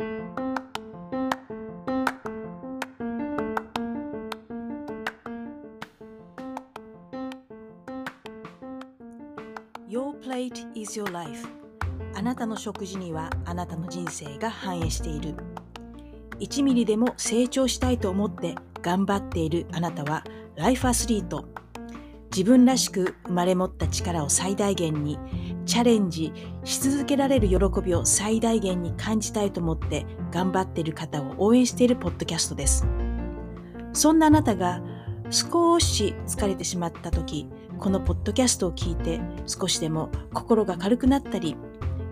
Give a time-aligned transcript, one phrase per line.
[0.00, 0.06] Your
[10.22, 11.48] plate is your life.
[12.14, 15.34] あなたの食事にはあなたの人生が反映している。
[16.38, 20.22] 1ミリでも成長したいと思って頑張っているあなたは
[20.54, 21.48] ライフアスリート
[22.30, 25.18] 自分らしく生まれ持った力を最大限に
[25.68, 26.32] チャレンジ
[26.64, 32.86] し続けられる喜びを最大限に感じたいと思って頑張っている方を応援しているポッドキャストです。
[33.92, 34.80] そんなあなたが
[35.30, 41.54] 少し疲れてしまった時このポッドキャストを聞いて少しでも心が軽くなったり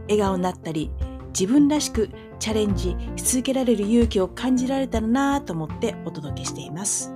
[0.02, 0.90] 笑顔になったり
[1.28, 7.15] 自分らしくチャレンジし続けられる勇気を感じられたらなぁと思ってお届けしています。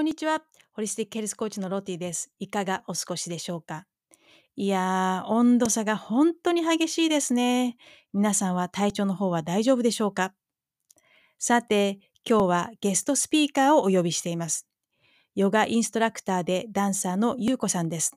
[0.00, 0.40] こんにちは
[0.72, 3.84] ホリスティックヘルスコーチのロティですいかがお過ごしでしょうか？
[4.56, 7.76] いやー、温度差が本当に激しいですね。
[8.14, 10.32] 皆さんは体調の方は大丈夫でしょうか？
[11.38, 14.66] さて、今日はゲストスピーカーをお呼びしています。
[15.34, 18.16] ヨガインストラクターでダンサーのゆうこさんです。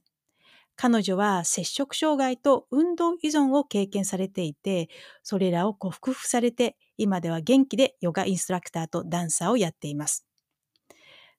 [0.78, 4.88] 彼女は摂食障害と運動依存を経験されていて、
[5.22, 10.26] それらを克服されて、今では元気でヨガインストラクターとダンサーをやっています。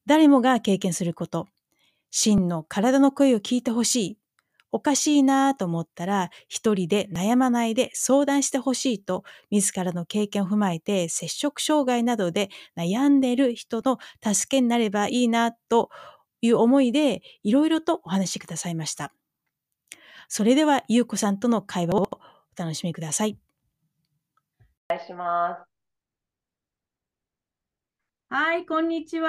[0.06, 1.48] 誰もが経験すること、
[2.10, 4.18] 真の体の声を聞いてほしい
[4.74, 15.90] おかしいなと思ったら、一人で悩まないで相談してほしいと、自らの経験を踏まえて、摂食障害などで悩んでいる人の助けになればいいなと
[16.40, 19.12] いう思いで、いろいろとお話しくださいました。
[20.26, 22.20] それでは、ゆうこさんとの会話をお
[22.56, 23.38] 楽しみください。
[24.90, 25.73] お願いします。
[28.30, 29.28] はい、こんにちは。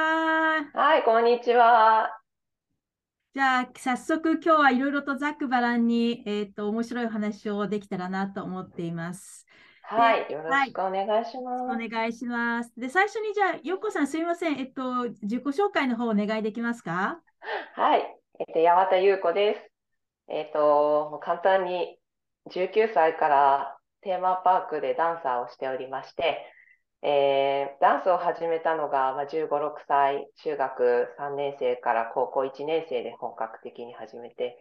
[0.73, 2.19] はい、こんにちは。
[3.33, 9.45] じゃあ、早速今日はいろいろとざっくばらんに、えっ、ー、と、面白い話をできたらなと思っています。
[9.83, 11.63] はい、よろしくお願いします。
[11.63, 12.71] はい、お願いします。
[12.77, 14.57] で、最初にじゃあ、よっこさんすみません。
[14.57, 17.21] えっと、自己紹介の方お願いできますか？
[17.75, 18.01] はい、
[18.39, 19.71] えっと、八幡優子です。
[20.29, 21.99] えっと、簡単に
[22.49, 26.51] 19歳からテーマパークでダンサーをしておりまして、
[27.07, 34.57] えー、ダンスを始めたのが、まあ、15、6歳、中学3年生から高校1年生で本格的に始めて、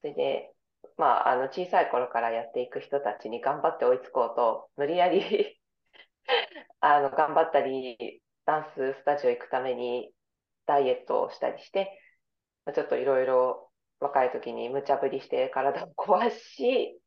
[0.00, 0.54] それで、
[0.96, 5.60] まあ、あの小さい頃からやっていく人たちに頑張って追いつこうと、無理やり
[6.80, 10.14] あの頑張ったり、ダンススタジオ行くために
[10.64, 12.00] ダイエットをしたりして、
[12.74, 13.70] ちょっといろいろ
[14.00, 16.98] 若い時に無茶ぶりして体を壊し、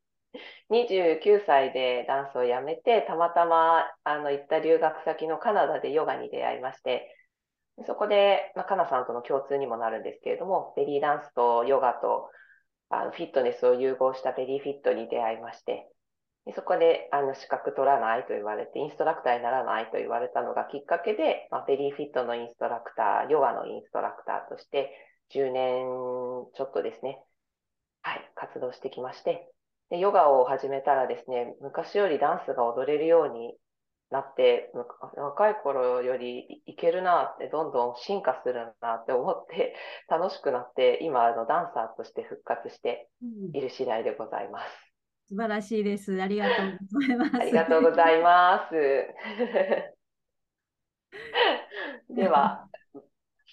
[0.69, 7.15] 29歳でダンスをやめて、たまたまあの行った留学先のカナダでヨガに出会いまして、
[7.85, 12.29] そこで、まあ、カナさんとの共通にもなるんですけれども、ベリーダンスとヨガと
[12.89, 15.89] あのフィットネスを融合したベリーフィットに出会いまして、
[16.45, 24.91] でそこであの資格取らないと言われて、インストラクターにならないと言われたのがきっかけで、まあ、ベリーフィットのインストラクター、ヨガのインストラクターとして、
[25.29, 25.85] 10年
[26.53, 27.19] ちょっとですね、
[28.03, 29.51] はい、活動してきまして、
[29.89, 33.55] でヨガを始めたらですね、昔よりダンスが踊れるように
[34.09, 34.71] なって、
[35.15, 39.75] 若い頃よりいけるなって、どんどん進化するなって思って、
[40.09, 43.09] 楽しくなって、今、あのダンサーとして復活して
[43.53, 44.93] いる次第でございます。
[45.27, 46.21] 素晴らしいです。
[46.21, 47.35] ありがとうございます。
[47.37, 48.75] ありがとうございます。
[52.09, 52.67] では、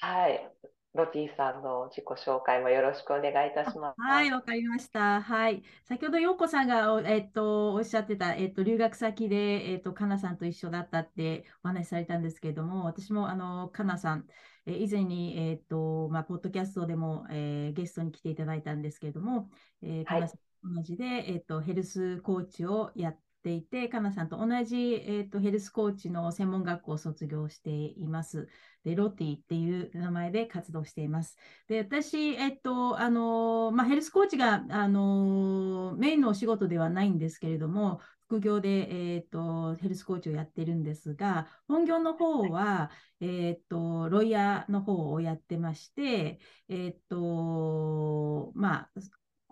[0.01, 0.53] はい。
[0.95, 4.01] ロティさんの自己紹介もよろしくお願いいたします。
[4.01, 5.23] はい、わかりました。
[5.23, 5.63] はい。
[5.85, 14.27] 先ほど陽子さんが、えっと、おっしゃってた、えっと、留学先で、えっと、かなさんと一緒だったってお話しされたんですけれども、私も、あの、かなさん、
[14.67, 19.49] え以前に、えっと、まあ、ポッドキャストでも、えー、ゲストに来ていただいたんですけれども、
[19.81, 28.49] えー、かなさん同じで、えっと、ヘルスコーチをやっていて、かなさんと同じ、えーと、ヘルスコーチの専門学校を卒業しています。
[28.85, 31.37] で、ロティっていう名前で活動しています。
[31.69, 38.01] で、私、えっ、と、あのまあ、ヘルスコーチが、あのメインのお仕事ではないんですけれども、
[38.33, 42.91] 副業で、えーと、ヘルスコーチをやってるんですが、本業の方は、
[43.21, 48.91] えーと、ロイヤーの方をやってまして、えーとまあ、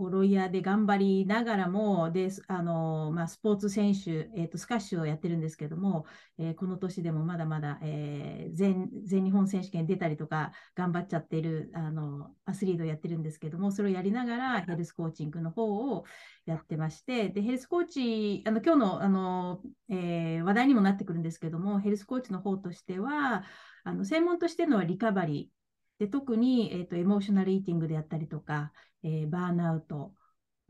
[0.09, 6.07] ロイヤーで頑張りながらも、であのまあ、スポーツ選手、えーと、スカッシュをやってるんですけども、
[6.39, 16.05] えー、この年でもまだまだ、えー、全全日本選手権出たりとか、頑張っちゃってるあのアスリートをやってるんですけども、それをやりながらヘルスコーチングの方を
[16.47, 19.61] やってまして、でヘルスコーチ、あの今日のあの、
[19.91, 23.45] えー、話題にもなってくるんですけども、ヘルスコーチの方としては、
[23.85, 25.60] あの専門としてのリカバリー、
[26.01, 28.73] で特に、えーと、エモーショナルイーティングであったりとか、
[29.05, 30.15] えー、バーンアウト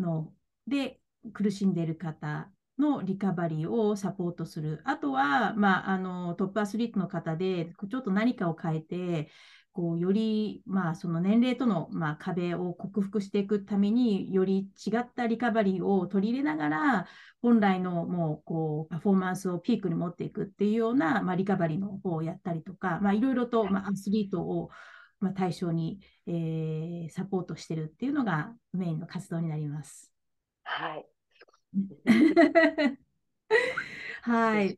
[0.01, 0.33] の
[0.67, 1.01] で
[1.33, 4.81] 苦しんでいる方のリカバリーをサポートする。
[4.85, 9.31] あとは、まあ、あのトップアスリートの方で、ちょっと何かを変えて、
[9.73, 17.07] こうより、まあ、その年齢との、まあ、壁を克服していくためにより違ったリカバリーを取り入れながら
[17.41, 24.71] 本来のもうこうパフォーマンスをピークに持っていくっていうような、まあ、リカバリーの方をやったりとか、まあ、いろいろと、まあ、アスリートを、
[25.21, 30.11] まあ、対象に、えー、サポートしてるっていうのがメインの活動になります。
[30.65, 31.07] はい。
[34.23, 34.77] はい。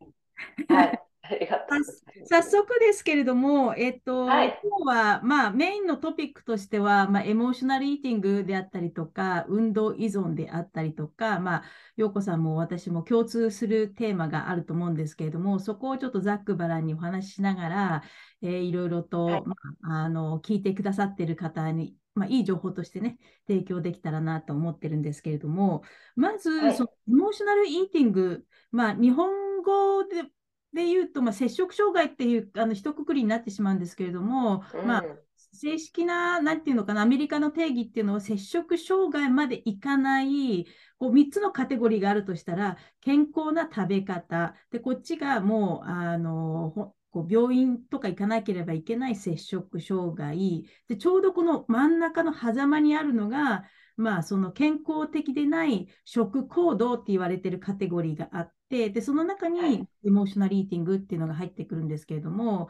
[0.68, 11.62] はいありがとう早速ですけれども、えっと、はい、今日は、まあ、メインのトピックとしては、まあ、エモーショナルイーティングであったりとか、運動依存であったりとか、まあ、
[11.96, 18.02] 陽子さんも私も共通するテーマがあると思うんですけれども、そこをちょっとざっくばらんにお話ししながら、
[18.42, 25.82] えー、いろいろと、はい、まあ、あの聞いてくださっている方に、まあ、いい情報としてね、提供できたらなと思ってるんですけれども、
[26.14, 30.24] まず、はい、そのエモーショナルイーティング、まあ、日本語で
[30.72, 35.04] で言うと、まあ、摂食障害っていうあの一括りになってしまうんですけれども、うん、まあ、
[35.52, 40.66] 正式な、なんていうのかな、アメリカの定義っていうのは、摂食障害までいかない、
[40.98, 50.64] こう3つのカテゴリーがあるとしたら、健康な食べ方、でこっちがもう、あのこう病院とか行かなければいけない摂食障害。
[50.88, 53.64] で、ちょうどこの真ん中の狭間にあるのが、
[54.02, 62.68] まあ、その健康的でない食行動って言われてるカテゴリーがあって、で、その中にエモーショナルイーティングっていうのが入ってくるんですけれども、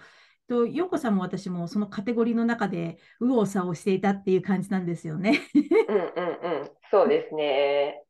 [0.48, 5.40] と陽子さんも私もそのカテゴリーの中で右往左往していたっていう感じなんですよね。
[5.88, 8.02] うんうんうん、そうですね。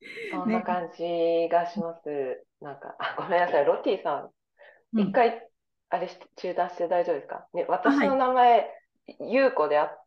[0.30, 2.08] そんな感じがします。
[2.08, 4.30] ね、なんか、あ、ごめんなさい、ロティさ
[4.94, 5.46] ん、一、うん、回、
[5.88, 7.48] あれ中断して大丈夫ですか？
[7.52, 8.66] ね、私の名前、は
[9.26, 9.99] い、ゆうこであっ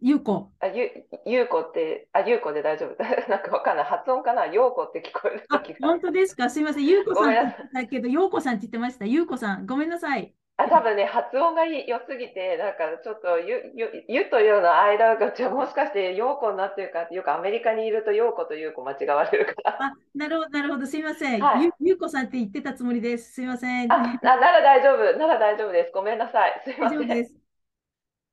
[0.00, 0.50] ゆうこ。
[0.60, 0.90] あ、ゆ、
[1.26, 3.02] ゆうこって、あ、ゆうこで大丈夫。
[3.28, 3.84] なんかわかんない。
[3.84, 4.46] 発音かな？
[4.46, 5.88] ようこって聞こえる時が。
[5.88, 6.48] 本当ですか？
[6.48, 6.86] すみません。
[6.86, 7.34] ゆうこさん
[7.72, 9.04] だけど、ようこさんって言ってました。
[9.06, 9.66] ゆうこさん。
[9.66, 10.32] ごめんなさい。
[10.60, 19.76] あ、多分ね、発音が良すぎて、なんかちょっとゆ、ゆ、ゆというの間が、じゃもしかしてようこになってるかっていうか、アメリカにいるとようことゆうこ間違われるから。
[19.80, 20.86] あ、なるほど、なるほど。
[20.86, 21.40] すみません。
[21.40, 23.34] はい、ゆ、ゆうこさんって言ってたつもりです。
[23.34, 23.92] すみません。
[23.92, 25.16] あ、ななら大丈夫。
[25.16, 25.92] なら大丈夫です。
[25.92, 26.60] ごめんなさい。
[26.64, 26.98] すみません。
[26.98, 27.47] 大丈夫です。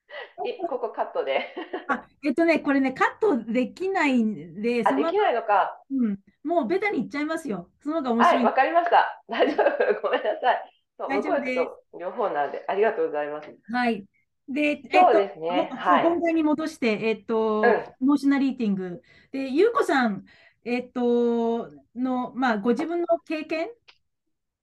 [0.70, 1.54] ここカットで。
[1.88, 5.82] あ、えっとね、これね、カットできないんで、あ、できないのか。
[5.92, 7.70] うん、もうベタにいっちゃいますよ。
[7.82, 8.36] その方が面白い。
[8.38, 9.24] はい、わかりました。
[9.28, 10.02] 大丈夫。
[10.02, 10.72] ごめんなさい。
[10.98, 12.00] そう大丈夫です。
[12.00, 13.50] 両方なんで、ありがとうございます。
[13.72, 14.06] はい。
[14.48, 15.70] で、そうですね。
[15.74, 19.02] はい、本題に戻して、えっと、うん、エモーショナリーティング。
[19.32, 20.24] で、ゆうこさん、
[20.64, 23.70] えっと、の、まあ、ご自分の経験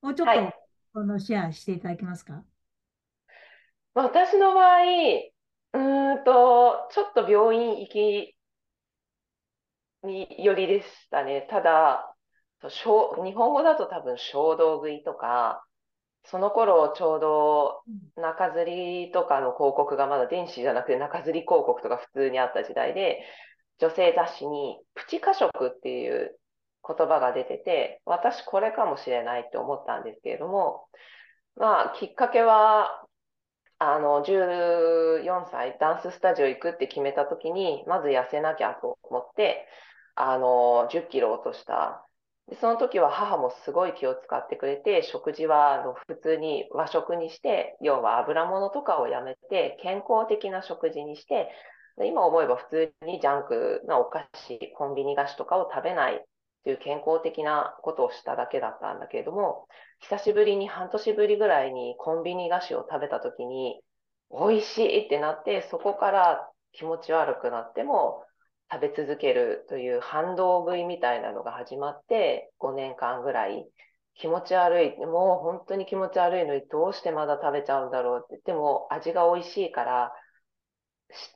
[0.03, 0.55] をちょっと、はい、
[0.95, 2.45] このシェアしていただけますか？
[3.95, 4.81] 私の場合、
[5.73, 8.37] うんと、ちょっと病院行き
[10.05, 11.47] によりでしたね。
[11.51, 12.15] ただ、
[12.63, 15.65] 日本語だと多分衝動食いとか、
[16.25, 17.83] その頃ちょうど
[18.17, 23.25] 中吊りとかの広告がまだ電子じゃなくて中吊り広告とか普通にあった時代で、
[23.79, 26.39] 女性雑誌にプチ過食っていう
[26.87, 30.87] 言葉が出てて、私これかもしれないって思ったんですけれども、
[31.57, 33.05] まあきっかけは
[33.91, 39.67] あの、14歳、ダンススタジオ行くって決めた時に、まず痩せなきゃと思って、
[40.15, 42.07] あの、10キロ落とした。
[42.49, 51.51] でその時は母もすごい気を使ってくれて、食事はあの普通に和食にして、要は油物とかをやめて、健康的な食事にして、
[52.05, 56.25] 今思えば普通にジャンクなお菓子、コンビニ菓子とかを食べない
[56.63, 59.67] っていう健康的なことをしただけだったんだけれども、
[59.99, 63.83] 久しぶりに半年ぶりぐらいにコンビニ菓子を食べたときに、
[64.31, 68.25] 美味しいってなって、そこから気持ち悪くなっても
[68.71, 73.69] 食べ続けるという反動食いみたいなのが始まって、5年間ぐらい。
[74.15, 80.13] 気持ち悪い、もう本当に気持ち悪いのにどうしてまだ食べちゃうんだろうって、でも味が美味しいから、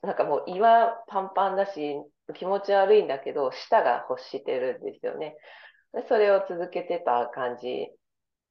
[0.02, 1.96] なんかもう胃はパンパンだし、
[2.34, 5.36] 気持ち悪いんだけど、舌が欲してるんですよね。
[5.92, 7.88] でそれを続けてた感じ。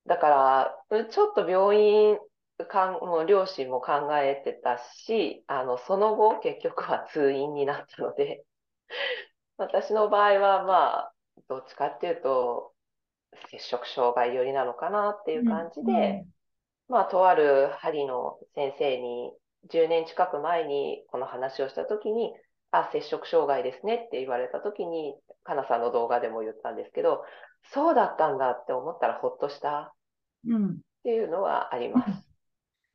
[0.06, 2.18] だから、ちょっと病院
[2.64, 8.46] かん、もう両親も考えてたし、あの、その後、結局は通院になったので、
[9.58, 11.14] 私の場合は、まあ、
[11.50, 12.72] どっちかっていうと、
[13.52, 16.34] 摂食障害寄りなのかなっていう感じで、うんうん、
[16.88, 19.34] まあ、とある針の先生に、
[19.66, 22.34] 10年近く前にこの話をしたときに、
[22.80, 27.24] あ、摂食障害ですねって言われたときに、かなさんの動画でも言ったんですけど、
[27.74, 29.94] そうだったんだって思ったらほっとしたっ
[31.04, 32.36] ていうのはあります。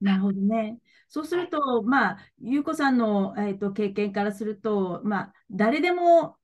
[0.01, 0.81] なるほどね。
[1.09, 1.47] そうすはい。
[1.47, 6.39] ると、まあ、ゆうこさんの、えーと、経験からすると、まあ、誰でも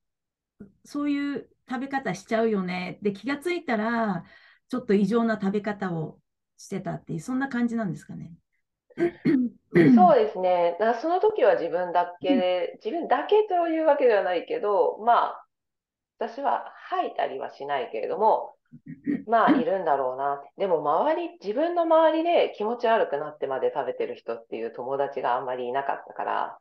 [0.85, 2.99] そういう食べ方しちゃうよね。
[3.03, 4.25] で、気がついたら、
[4.69, 6.21] ちょっと異常な食べ方を
[6.59, 8.33] してたっていう、そんな感じなんですかね。
[9.95, 10.77] そうですね。
[10.81, 15.47] だその時は自分だけで、自分だけというわけではないけど、まあ、
[16.19, 18.55] 私は吐いたりはしないけれども、
[19.27, 20.43] まあ、いるんだろうな。
[20.57, 26.59] でも、周り、自分の周りで気持ち悪くなってまで食べてる人っていう友達があんまりいなかったから、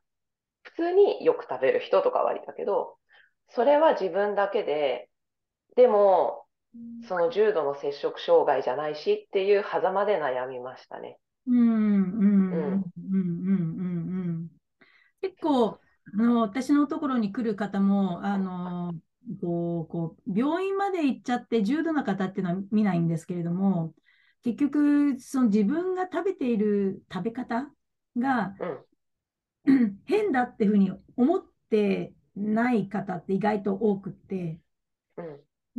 [0.63, 2.97] 普通によく食べる人とかはいたけど、
[3.49, 5.09] それは自分だけで、
[5.75, 6.45] でも、
[7.07, 11.17] その重度の摂食障害じゃないしっていう狭間で悩みましたね。
[11.47, 13.77] うん、うん、うん、うん、うん。
[13.77, 14.51] うん、うん。
[15.21, 15.79] 結構、
[16.13, 18.93] あの、私のところに来る方も、あの、
[19.41, 23.95] こう、こう、病院まで行っちゃって重度な方っていうのは見ないんですけれども、
[24.43, 27.71] 結局、その自分が食べている食べ方
[28.17, 28.85] がうん。
[30.05, 34.59] 変だっていうふうに思ってない方って意外と多くって、
[35.17, 35.21] う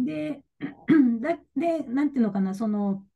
[0.00, 0.04] ん。
[0.04, 0.42] で、
[1.20, 3.06] だで、なんていうのかな、その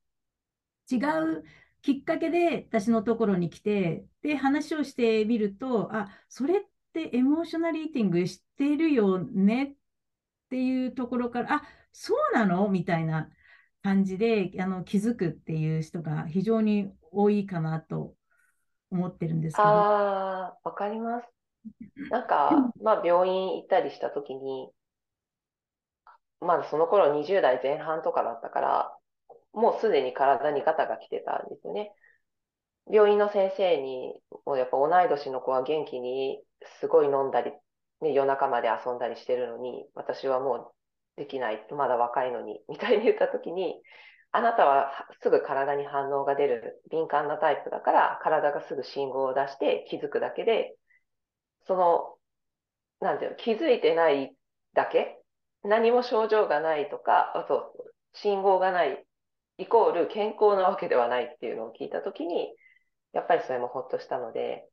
[0.91, 1.45] 違う
[1.83, 6.61] きっかけで私のところに来て、で、話をしてみると、あ、それっ
[6.93, 9.75] てエモーショナルイーティングしてるよねっ
[10.51, 13.31] ていうところから、あ、そうなのみたいな
[13.83, 18.15] 感じであの気づくっていう人が非常に多いかなと
[18.91, 19.69] 思ってるんですけど。
[19.69, 21.29] ああ、わかります。
[22.11, 24.71] なんか、まあ、病院行ったりした時に、
[26.41, 28.97] まだその頃20代前半とかだったから、
[29.53, 31.93] もうすでに体にガタが来てたんですよね。
[32.91, 34.15] 病院の先生に、
[34.45, 36.43] もうやっぱ同い年の子は元気に
[36.81, 37.53] すごい飲んだり、
[38.01, 40.73] ね、夜中まで遊んだりしてるのに、私はもう
[41.17, 43.81] できない、まだ若いのに、みたいに言った時に、
[44.33, 50.75] あなたはすぐ体に反応が出る敏感なタイプだから、体がすぐ信号を出して気づくだけで、
[51.67, 52.17] その、
[53.01, 54.35] なんていうの、気づいてない
[54.75, 55.21] だけ、
[55.63, 57.75] 何も症状がないとか、あと、
[58.13, 59.05] 信号がない、
[59.61, 62.49] イコール健康なわけではないっていうのを聞いたときに、
[63.13, 64.67] やっぱりそれもほっとしたので、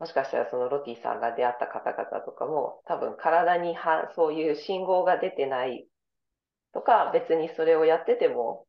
[0.00, 5.86] もしかしたらそのロティさんが出会った方々とかも、多分体にはそういう信号が出てない
[6.72, 8.66] とか、別にそれをやってても、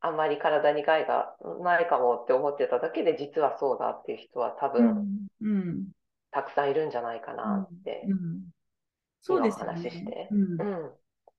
[0.00, 5.88] あんまり体に害がないかもって思ってただけで、実はそうだっていう人は多分、うん、うん、
[6.32, 8.42] たくさんいるんじゃないかうん、なってうん。
[9.22, 10.04] そうですよ今お話し。
[10.04, 10.28] て。
[10.30, 10.60] うん。
[10.60, 10.92] うん。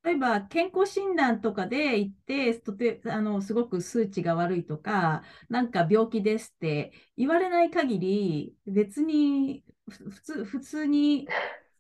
[0.04, 11.28] 例えば健康診断とかで行って、とてあのすごく数値が悪いとか、なんか病気ですって言われない限り、別に普通普通に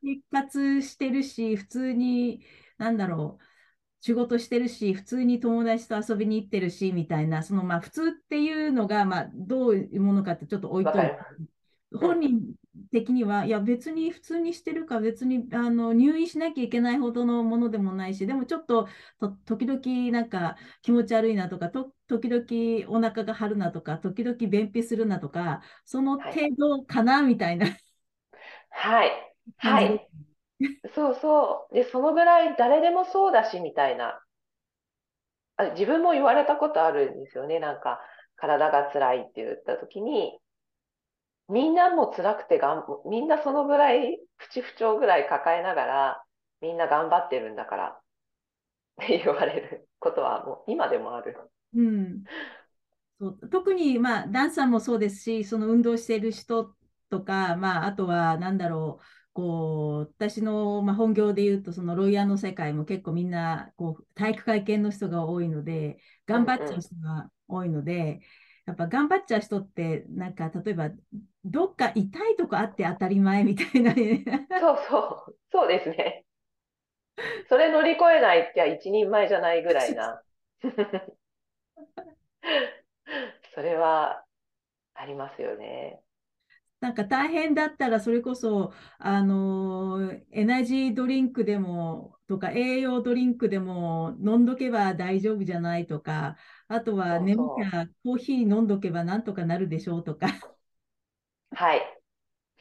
[0.03, 2.43] 生活してるし、普通に、
[2.77, 3.43] なんだろう、
[4.01, 11.17] 仕事してるし、普通に友達と遊びに行ってるし、みたいな、そのまあ普通っていうのが、まあ、どういうものかってちょっと置いといて。
[11.93, 12.55] 本人
[12.91, 18.87] 的には、いや、別に普通にしてるか、別にあの入院しなきゃいけないほどのものでもないし、でもちょっと
[19.19, 26.41] と時々なんか気持ち悪いなとか、と時々お腹が張るなとか、時々便秘するなとか、その程はい。
[26.57, 27.67] 度かなみたいな
[28.69, 29.11] はい。
[29.57, 30.09] はい。
[30.95, 31.75] そうそう。
[31.75, 34.21] で、そのぐらい誰でもそうだし、みたいな。
[35.57, 37.59] あ、自分も言われたことあるんですよね。
[37.59, 38.01] なんか、
[38.35, 40.39] 体が辛いって言った時に、
[41.51, 46.23] みんなも辛くてがん、みんなそのぐらい、プチ不調ぐらい抱えながら、
[46.61, 47.87] みんな頑張ってるんだから
[49.03, 51.37] って言われることはもう今でもある。
[51.73, 52.25] うん。
[53.19, 56.75] そう特に、まあ、ダンサーもそうですし、その運動している人
[57.09, 66.81] とか、まあ、あとは、なんだろう、こう、私の、まあ、本業で言うと、そのロイヤーの世界も結構みんな、こう、体育会系の人が多いので、頑張っちゃう。
[66.81, 68.21] 人が多いので、
[68.65, 70.89] やっぱ頑張っちゃう人って、なんか、例えば、
[71.43, 74.23] どっか痛いとこあって当たり前みたいなね。
[74.59, 75.37] そうそう。
[75.51, 76.25] そうですね。
[77.49, 80.21] それ乗り越えないって一人前じゃないぐらいな。
[83.53, 84.23] それは
[84.93, 86.01] ありますよね。
[86.79, 96.37] なんか大変だったら、それこそ、あのエナジードリンクでも、とか、栄養ドリンクでも飲んどけば大丈夫じゃないとか、
[96.73, 97.71] あとは眠気そう。
[97.75, 100.27] はコーヒー飲んどけばなんとかなるでしょうとか。
[101.51, 101.81] はい。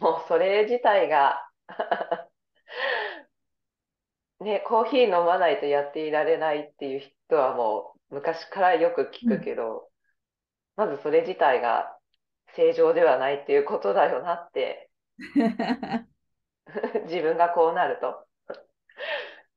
[0.00, 1.48] もうそれ自体が
[4.40, 9.90] ね、コーヒー飲まないとやっていられないっていう人はもう昔からよく聞くうんけど、
[10.76, 11.98] まずそれ自体が
[12.56, 14.90] 正常ではないっていうことだよなって
[17.06, 18.66] 自分がこうなると、 っ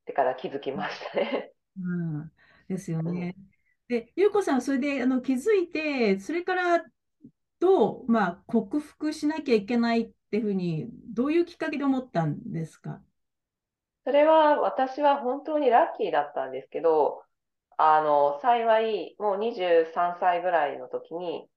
[0.05, 1.53] てから気づきましたね。
[1.77, 1.81] う
[2.24, 2.31] ん、
[2.67, 3.52] ですようん。
[3.87, 6.83] で、ゆうこさんそれであの気づいて、それから
[7.59, 13.01] と、まあ、克服しなきゃいけないっていうふうに、どういうきっかけで思ったんですか？
[14.05, 17.23] それは私は本当にラッキーだったんですけど、
[17.77, 21.47] あの、幸い、もう23歳ぐらいの時に、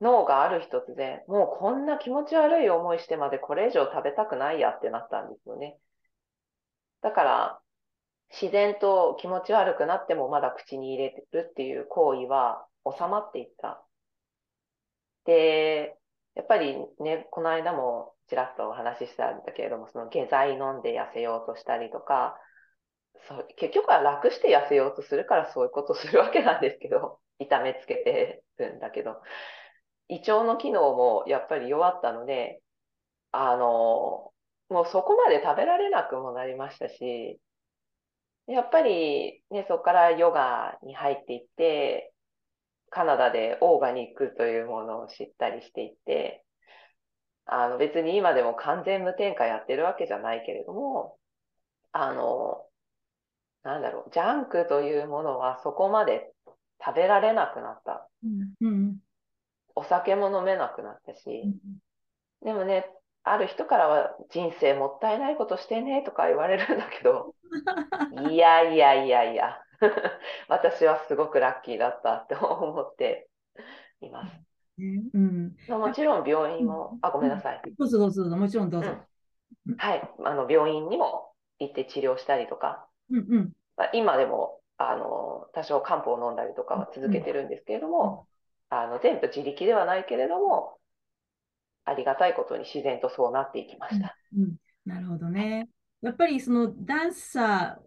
[0.00, 5.78] 脳がある日突然、もうこんな気持ち悪い思いしてまでこれ以上食べたくないやってなったんですよね。
[7.02, 7.60] だから、
[8.30, 13.84] 自然と気持ち悪くなってもまだ口に入れてるっていう行為は収まっていった。
[15.24, 15.96] で、
[16.34, 22.38] やっぱりね、この間もちらっとお話ししたんだけれども、その下剤飲んで痩せようとしたりとか、
[23.28, 29.20] そう結局は楽して痩せようとするからそういうことするわけなんですけど、痛めつけてるんだけど、
[30.08, 32.60] 胃腸の機能もやっぱり弱ったので、
[33.32, 34.32] あの、
[34.68, 37.40] もうそこまで食べられなくもなりましたし、
[38.46, 42.12] やっぱりね、そこからヨガに入っていって、
[42.90, 46.44] カナダでオーガニックというものを知ったりしていって、
[47.46, 51.16] あの別に今でも完全無添加やってるわけじゃないけれども、
[51.92, 52.64] あの、
[53.62, 56.30] なんだろう、ジャンクというものはそこまで
[56.84, 58.08] 食べられなくなった。
[58.22, 58.98] うん、
[59.74, 61.44] お酒も飲めなくなったし、
[62.42, 62.86] でもね、
[63.24, 67.34] ある人からは人生もったいないことしてねとか言われるんだけど、
[68.30, 69.58] いやいやいやいや、
[70.48, 73.28] 私はすごくラッキーだったって思って
[74.02, 74.40] います。
[74.78, 77.62] うん、もちろん病院も、あ、ごめんなさい。
[77.78, 78.90] どうぞどうぞ、もちろんどうぞ。
[79.66, 83.52] うん、はい、あの病院にも行って治療したりとか、うんうん、
[83.92, 88.26] 今でもあの多少漢方を飲んだりとかは続けてるんですけれども、
[88.70, 90.76] うん、あの全部自力ではないけれども、
[91.84, 94.16] ありがたいことに自然とそうなっていきました。
[94.36, 95.68] うん、なるほどね。
[96.02, 97.78] やっぱりそのダンサ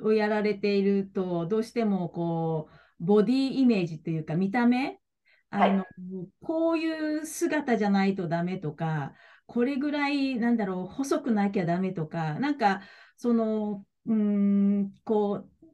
[0.00, 2.68] ーをやられていると、どうしてもこ
[3.00, 5.00] う、ボディイメージというか、見た目、
[5.50, 5.86] あの、はい、
[6.42, 9.14] こういう姿じゃないとダメとか、
[9.46, 12.82] これぐらい、なんだろう、細くなきゃダメとか、なんか、
[13.16, 15.66] その、うん、こう、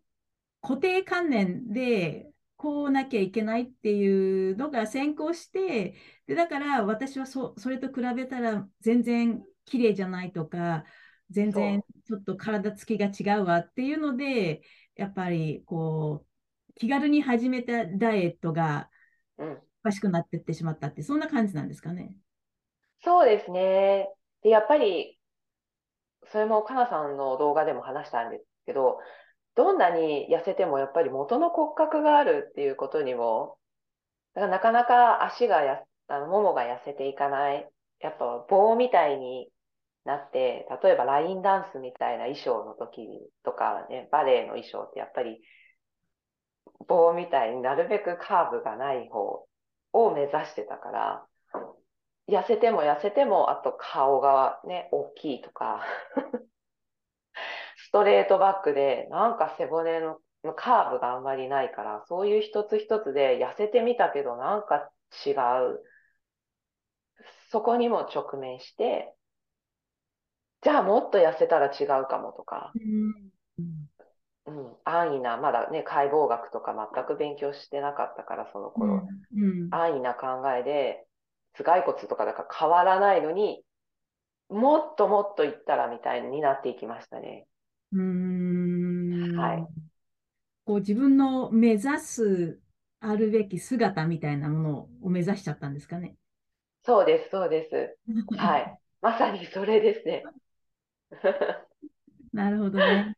[0.62, 2.27] 固定観念で、
[2.58, 10.84] こうなきゃいけないっていうのが先行して、でだから私はそそれと比べたら全然綺麗じゃないとか、
[11.30, 14.62] 全然ちょっと体つきが違うわっていうので、
[14.96, 16.26] やっぱりこ
[16.70, 18.90] う、気軽に始めたダイエットが
[19.82, 22.14] おかしくなっていってしまったって、そんな感じなんですかね。
[23.02, 24.08] そうですね。
[24.42, 25.18] で、やっぱり、
[26.30, 28.98] それもかなさんの動画でも話したんですけど、
[29.58, 33.58] どんなに痩せてもやっぱり元の骨格があるっていうことにも、
[34.34, 37.68] だからなかなか足がや、あの、ももが痩せていかない。
[37.98, 39.48] やっぱ棒みたいに
[40.04, 43.08] なって、例えばラインダンスみたいな衣装の時
[43.42, 45.40] とかね、バレエの衣装ってやっぱり
[46.86, 49.48] 棒みたいになるべくカーブがない方
[49.92, 51.26] を目指してたから、
[52.28, 55.84] 痩せても痩せても、あと顔がね、大きいとか
[57.80, 60.18] ストレートバックで、なんか背骨の
[60.56, 64.90] カーブがあんまりないから、そういう一つ一つで痩せてみたけど、なんか
[65.24, 65.82] 違う。
[67.50, 69.14] そこにも直面して、
[70.62, 73.72] じゃあもっと痩せたら違うかもとか、うん、
[74.46, 81.06] うん、安易な、まだね、解剖学とか全く勉強してなかったから、その頃、うん、安易な考えで、
[81.54, 83.62] 頭蓋骨とかだから変わらないのに、
[84.48, 87.46] もっともっといったらみたいになっていきましたね。
[87.92, 89.36] うん。
[89.36, 89.68] はい。
[90.64, 92.60] こう自分の目指す
[93.00, 96.16] あるべき姿みたいなものを目指しちゃったんですかね？
[96.84, 97.96] そうです、そうです。
[98.36, 98.78] はい。
[99.00, 100.24] まさにそれですね。
[102.32, 103.14] なるほどね。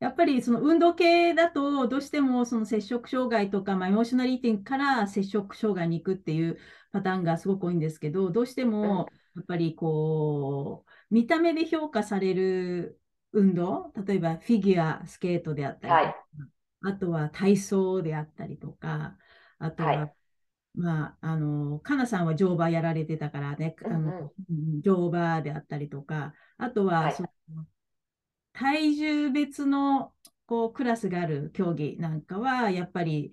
[0.00, 6.58] やっぱりその運動系だと、どうしてもその摂食障害とか、まあ、エモーショナリティから摂食障害に行くっていう
[6.92, 13.00] パターンがすごく多いんですけど、どうしてもやっぱりこう、見た目で評価される
[13.32, 16.14] 運動、例えばフィギュアスケートであったりはい、
[16.84, 19.16] あとは体操であったりとか、
[19.58, 20.14] あとは、はい、
[20.74, 27.28] まあ、あの、かなさんは乗馬やられてたからね、あの、うん、乗馬であったりとか、あとは、はい、その
[28.52, 30.12] 体重別の
[30.46, 33.32] こうクラスがある競技なんかは、やっぱり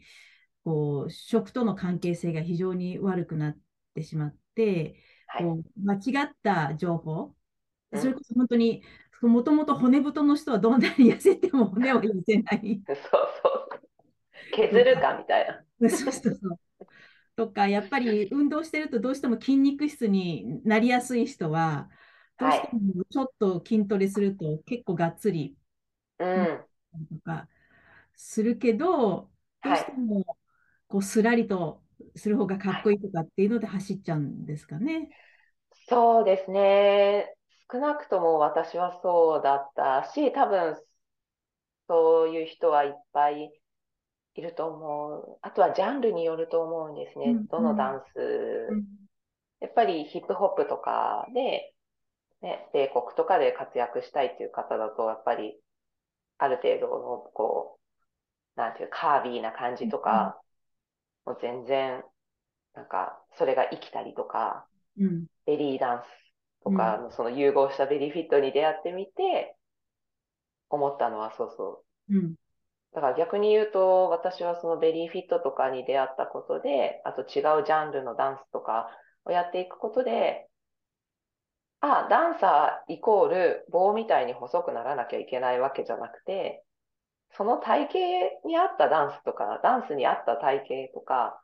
[0.63, 3.57] こう食との関係性が非常に悪くなっ
[3.93, 4.95] てしまって、
[5.39, 7.35] こう間違った情報、
[7.93, 8.83] それこそ本当に
[9.21, 12.81] もともと骨太の人はどんなに痩せても骨を痩せない。
[12.87, 13.69] そうそう。
[14.51, 15.47] 削るかみたい
[15.79, 15.89] な。
[15.89, 16.59] そうそうそう。
[17.35, 21.89] とか、やっぱり運動してるとどうしても筋肉質になりやすい人は、
[22.37, 25.55] どうしてもちょっと筋トレすると結構がっつり、
[26.19, 26.65] うん、
[27.09, 27.47] とか
[28.15, 29.29] するけど、
[29.63, 30.37] どうしても
[30.87, 31.81] こうすらりと
[32.15, 35.09] する方がかっこいいとかっていうので走っちゃうんですかね。
[35.87, 37.35] そうですね。
[37.71, 40.75] 少なくとも私はそうだったし、多分
[41.87, 43.51] そういう人はいっぱい
[44.35, 45.39] いると思う。
[45.41, 47.31] あとはジャンルによると思うんですね。
[47.31, 48.19] うんどのダンス。
[48.71, 48.85] うん
[49.61, 51.73] やっぱりヒップホップとかで、
[52.41, 55.55] ね、米国とかで活躍したいっていう方だと、やっぱり
[56.37, 57.79] ある程度の、こ
[58.57, 60.39] う、なんていう、カービーな感じとか、
[61.25, 62.03] もう全然、
[62.73, 64.67] なんか、それが生きたりとか、
[64.99, 66.24] うんベリーダンス
[66.65, 69.55] とかのその融合したベリーフィットに出会ってみて、
[70.69, 72.15] 思ったのはそうそう。
[72.15, 72.35] うん。
[72.93, 78.89] だから逆に言うと、私はそのベリーフィットとかに出会ったことで、あと違うジャンルのダンスとか
[79.25, 80.47] をやっていくことで、
[81.81, 86.63] あ、ダンサーイコール棒みたいに細くならなきゃいけないわけじゃなくて、
[87.37, 91.39] その体型に合ったダンスとか、ダンスに合った体型とか、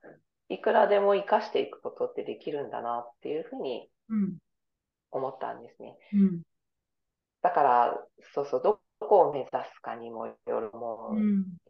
[0.50, 4.38] いくらでも活かしていくことってできるんだなっていうふうにうん
[5.12, 5.97] 思ったんですね。
[6.13, 6.41] うん。
[7.41, 11.19] だから、そうそう、どこを目指すかにもよるもう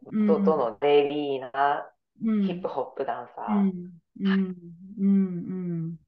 [0.04, 0.26] う、ん。
[0.26, 1.90] どどのベリーな
[2.24, 2.46] うん。
[2.46, 3.44] ヒップホップダンサー。
[3.44, 5.98] うん。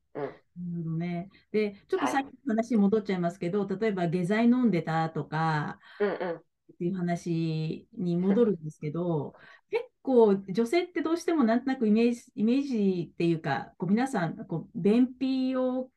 [0.54, 1.28] なるほどね。
[1.50, 2.12] で、ちょっとはい。
[2.12, 6.36] さっきの話に戻っちゃいますけど、例えば下剤飲んでたとかうんうん。
[6.36, 9.34] っていう話に戻るんですけど、
[9.70, 15.90] 結構女性ってどうしてもなんとなくイメージ、イメージっていうか、こう皆さん、こう便秘を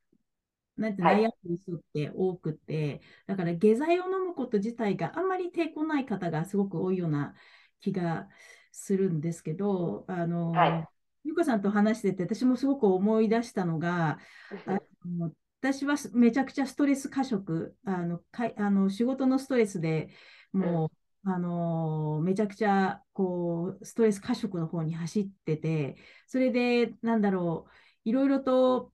[0.78, 1.24] なんてはい。
[1.24, 7.34] 悩んでる人って多くて、だから下剤を飲むこと自体があんまり抵抗ない方がすごく多いような
[7.82, 8.28] 気が
[8.72, 10.88] するんですけど、あの、はい。
[11.24, 14.20] ゆかさんと話してて、私もすごく思い出したのが、
[14.66, 20.10] あの私はすめちゃくちゃストレス過食、あのかいあの仕事のストレスで
[20.54, 20.92] も
[21.26, 27.72] う、あのめちゃくちゃこうストレス過食の方に走ってて、それで、なんだろう、
[28.06, 28.94] いろいろと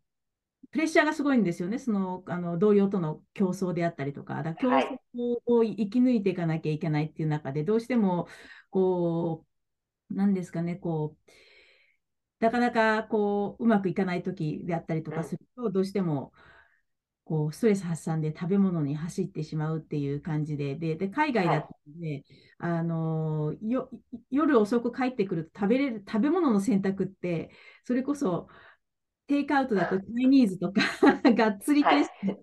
[0.74, 4.82] プレッシャーがすごいんですよね、そのあの同僚との競争であったりとか、だ競争
[5.46, 8.28] を生き抜いていかなきゃいけないっていう中で、どうしても
[8.72, 9.46] こ
[10.10, 11.32] う、なんですかね、こう、
[12.44, 16.34] なかなかこううまくいかない時であったりとかすると、どうしても
[17.24, 22.24] こうストレス発散で食べ物に走ってしまうっていう感じで、で、で海外だったので、
[22.58, 23.92] あのよ
[24.32, 27.52] 夜遅く帰ってくると食べれる食べ物の選択って、
[27.86, 28.48] それこそ
[29.28, 30.82] テイクアウトだとチャイニーズとか
[31.34, 32.40] がっつりはいテイスト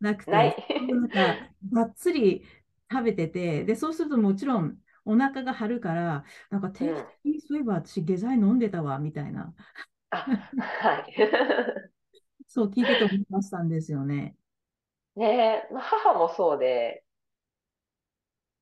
[0.00, 1.38] なくて、ないなんか
[1.72, 2.44] がっつり
[2.90, 9.54] 食べてて、で、そうするともちろんお腹が張るから、なんか定期的にそういえば私下剤飲んでたわみたいな、
[10.10, 10.26] あ、
[10.58, 11.14] はい。
[12.46, 14.36] そう聞いてて思いましたんですよね。
[15.16, 17.04] ねえ、まあ母もそうで、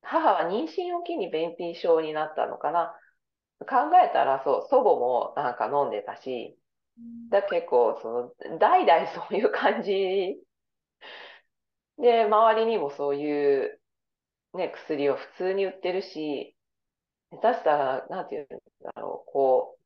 [0.01, 2.95] 母は妊娠を機に便秘症になったのかな。
[3.61, 6.57] 考えたら、そう、祖母もなんか飲んでたし、
[7.29, 10.37] だ結構、その、代々そういう感じ。
[11.97, 13.81] で、周りにもそういう、
[14.55, 16.55] ね、薬を普通に売ってるし、
[17.31, 18.47] 下手したら、なんていうん
[18.83, 19.81] だろう、こう、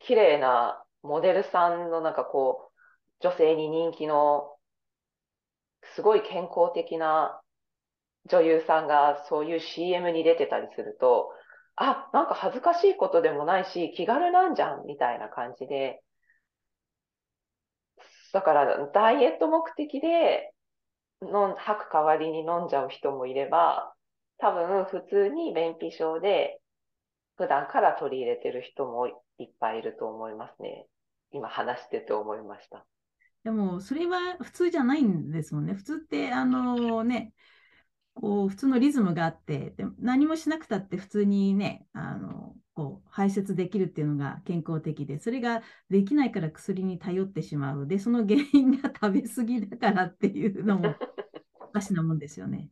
[0.00, 2.80] 綺麗なモデルさんのなんかこう、
[3.20, 4.56] 女性に人気の、
[5.94, 7.42] すごい健康的な
[8.26, 11.32] 女優さんがそういう CM に出てたりすると、
[11.76, 16.02] あ、なんか恥ずかしいことでもないし、気軽なんじゃん、みたいな感じで、
[18.32, 20.52] だから、ダイエット目的で、
[21.22, 23.94] 飲ん、吐く代わりに飲んじゃう人もいれば、
[24.38, 26.60] 多分普通に便秘症で、
[27.36, 29.12] 普段から取り入れてる人もい
[29.44, 30.86] っぱいいると思いますね。
[31.32, 32.84] 今話してて思いました。
[33.44, 35.74] でも、それは普通じゃないんですもんね。
[35.74, 37.32] 普通って、あのね、
[38.14, 47.86] こう、普通のリズムがあって、で何もしなくたって普通にね、あの、こう、排泄できるっていうのが健康的で、それができないから薬に頼ってしまう。
[47.86, 50.94] で、その原因が食べ過ぎだからっていうのも
[51.60, 52.68] おかしなもんですよね。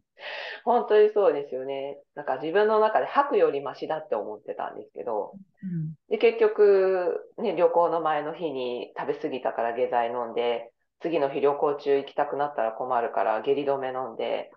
[0.64, 1.98] 本当にそうですよね。
[2.14, 5.32] なんか自分の中で吐くよりマシだって思ってたんですけど、
[5.62, 5.94] うん。
[6.08, 14.50] で、結局、ね、旅行の前の日に食べ過ぎたから下剤飲んで、次の日旅行中行きたくなったら困るから下痢止め飲んで、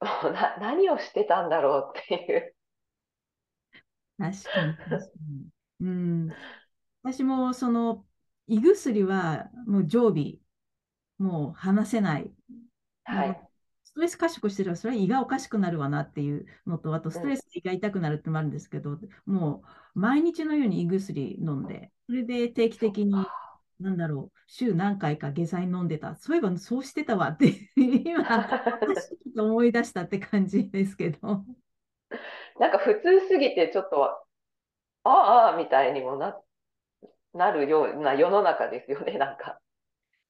[0.60, 2.54] 何をしてたんだろうっていう。
[4.18, 5.48] 確かに、確かに。
[5.80, 6.28] うん。
[7.02, 8.06] 私も、その、
[8.46, 10.38] 胃薬はもう常備、
[11.18, 12.32] もう離せない。
[13.04, 13.48] はい。
[13.84, 19.62] ストレス過食してれば、それは胃がおかしくなるわなっていうのと、あとストレスで胃が痛くなるってのもあるんですけど、も
[19.94, 23.32] う毎日のように胃薬飲んで、それで定期的に、
[23.78, 26.16] なんだろう、週何回か下剤飲んでた。
[26.16, 28.24] そういえばそうしてたわって、今、
[29.36, 31.44] 思い出したって感じですけど。
[32.58, 34.24] なんか普通すぎてちょっと、
[35.04, 36.40] ああ、みたいにもな、
[37.34, 39.60] なるような世の中ですよね、 なんか。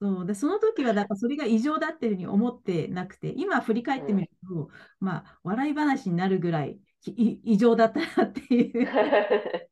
[0.01, 0.25] そう。
[0.25, 4.67] でその時はだからそれが異常だっていうふうに思ってなくて、今振り返ってみると、うん、
[4.99, 8.87] まあ、笑い話になるぐらい異常だったなっていう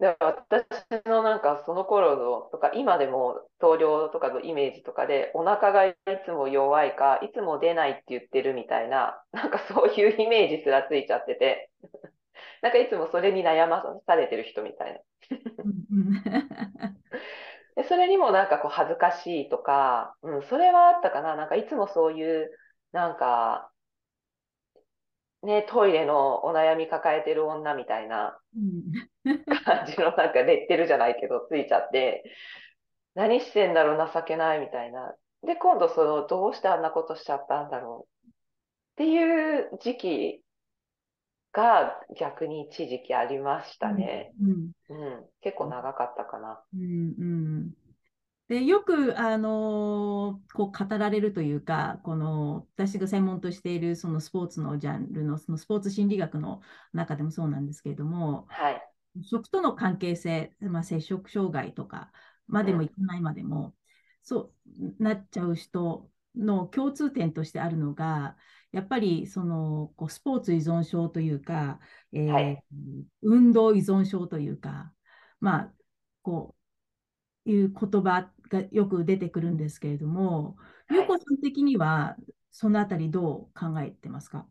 [0.00, 0.64] で私
[1.04, 11.70] のなんかその頃のとか今でも投了とかのイメージとかでお腹がいつも弱いかいつも出ないって言ってるみたいな なんかそういうイメージすらついちゃってて
[12.62, 15.00] なんかいつもそれに悩まされてる人みたいな。
[17.76, 21.36] でそれにもなんかこう恥ずかしいとか、うん、それはあったかな。
[21.36, 22.50] なんかいつもそういう
[22.92, 23.69] なんか
[25.42, 28.38] ね、トイレのお悩み抱えてる女みたいな
[29.64, 32.24] 感じのなんかレッテルじゃないけどついちゃって、
[33.14, 35.14] 何してんだろう情けないみたいな。
[35.42, 38.30] で、今度そのどうしてあんなことしちゃったんだろうっ
[38.96, 40.42] ていう時期
[41.52, 44.32] が逆に一時期ありましたね。
[44.40, 46.62] うん、うん、結構長かったかな。
[46.74, 47.74] うんうん
[48.50, 56.60] でよく、あのー、こう語られるというか、この私が専門としているそのスポーツのジャンルのそのスポーツ心理学の
[56.92, 58.82] 中でもそうなんですけれども、はい、
[59.22, 62.10] 食との関係性、まあ、摂食障害とか
[62.48, 63.72] までもいかないまでも、うん、
[64.24, 68.36] そうなっちゃう人の共通点としてあるのが、
[68.72, 71.78] やっぱりそのこうスポーツ依存症というか、
[72.12, 72.64] えーはい、
[73.22, 74.92] 運動依存症というか、
[75.38, 75.72] まあ、
[76.22, 76.59] こう
[77.44, 80.56] いう言葉がよく出てくるんですけれども、
[80.90, 82.16] ゆうこさん的には
[82.50, 84.46] そのあたりどう考えてますか？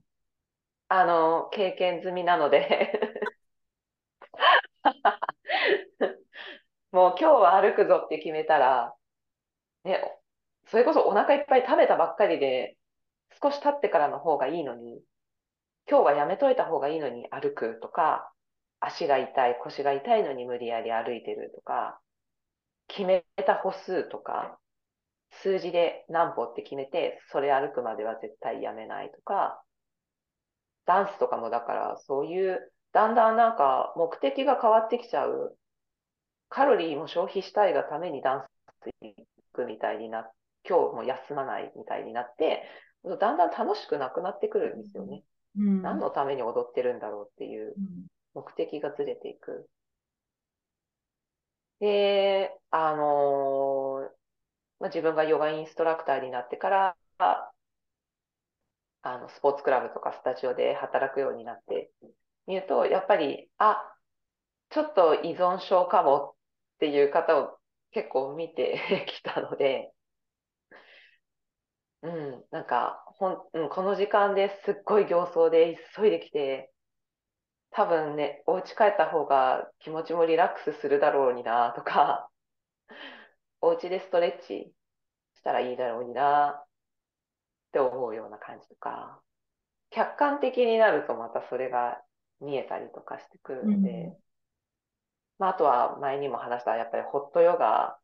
[0.88, 3.00] あの、経験済みなので。
[6.92, 8.96] もう今日は歩くぞって決めたら、
[9.84, 10.02] ね、
[10.68, 12.78] それこそお腹いっぱい食べたばっかりで、
[13.42, 15.04] 少し経ってからの方がいいのに、
[15.90, 18.32] 今日はやめといた方がいいのに歩くとか、
[18.80, 22.00] 足が痛い、腰が痛いのに無理やり歩いてるとか、
[22.90, 24.60] 決めた歩数とか、
[25.42, 29.64] 数字で何歩って決めて、それ歩くまでは絶対やめないとか、
[30.86, 35.56] ダンスとかもだからそういう、だんだんなんか目的が変わってきちゃう。
[36.50, 38.44] カロリーも消費したいがためにダン
[38.84, 40.32] スに行くみたいになっ
[40.68, 42.64] 今日も休まないみたいになって、
[43.04, 45.24] だんだん楽しくなくなってくるんですよね。
[45.58, 47.74] うん、何のために踊ってるんだろうっていう
[48.34, 49.68] 目的がずれていく。
[51.80, 54.10] で、あの、
[54.80, 56.98] まあ、自分がヨガインストラクターになってから、
[59.02, 61.92] あの、スポーツクラブとかスタジオで働くようになって
[62.48, 63.96] みると、やっぱり、あ、
[64.70, 66.36] ちょっと依存症かも
[66.76, 67.60] っていう方を
[67.92, 69.94] 結構見て きたので、
[72.02, 76.72] うん、なんか、ほん、うん、この時間ですっごい形相で急いできて、
[77.72, 82.30] 多分ね、お家帰った方が気持ちもリラックスするだろうになとか、
[83.62, 84.74] お家でストレッチ
[85.36, 86.66] したらいいだろうになっ
[87.72, 89.22] て思うような感じとか、
[89.92, 92.02] 客観的になるとまたそれが
[92.42, 94.18] 見えたりとかしてくるので、うん、
[95.40, 98.00] まあ、あとは前にも話したやっぱりホットヨガ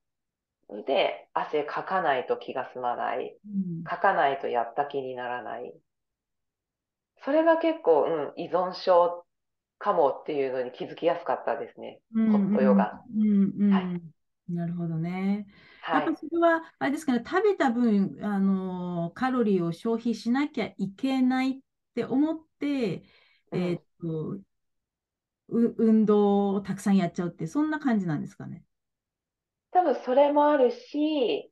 [0.85, 5.73] で汗かかないと気が済まない、うん、かかないとやった気にならない。
[7.23, 9.24] それが結構、うん、依存症
[9.77, 13.01] かもっていうのに気づきやすかったですね、ホットヨガ。
[14.47, 15.47] なるほどね。
[15.81, 21.57] はい、やっぱそれは、あれですかね、食べた分、あのカロリーを消費しなきゃいけないっ
[21.95, 23.03] て思って、
[23.51, 24.39] うん、えっと
[25.47, 28.63] 運動をたくさんやっちゃうって、そんな感じなんですかね？
[29.71, 31.51] 多分それもあるし、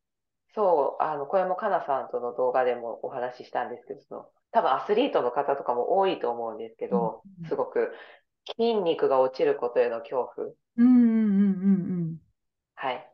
[0.55, 7.91] そう、あの、小山かなさんとの動画でもお話ししたんですけど、その、多分アスリートの方とかも多いと思うんですけど、うん、すごく
[8.57, 10.47] 筋肉が落ちることへの恐怖。
[10.77, 12.17] うんうんうんうんうん。
[12.75, 13.09] はい。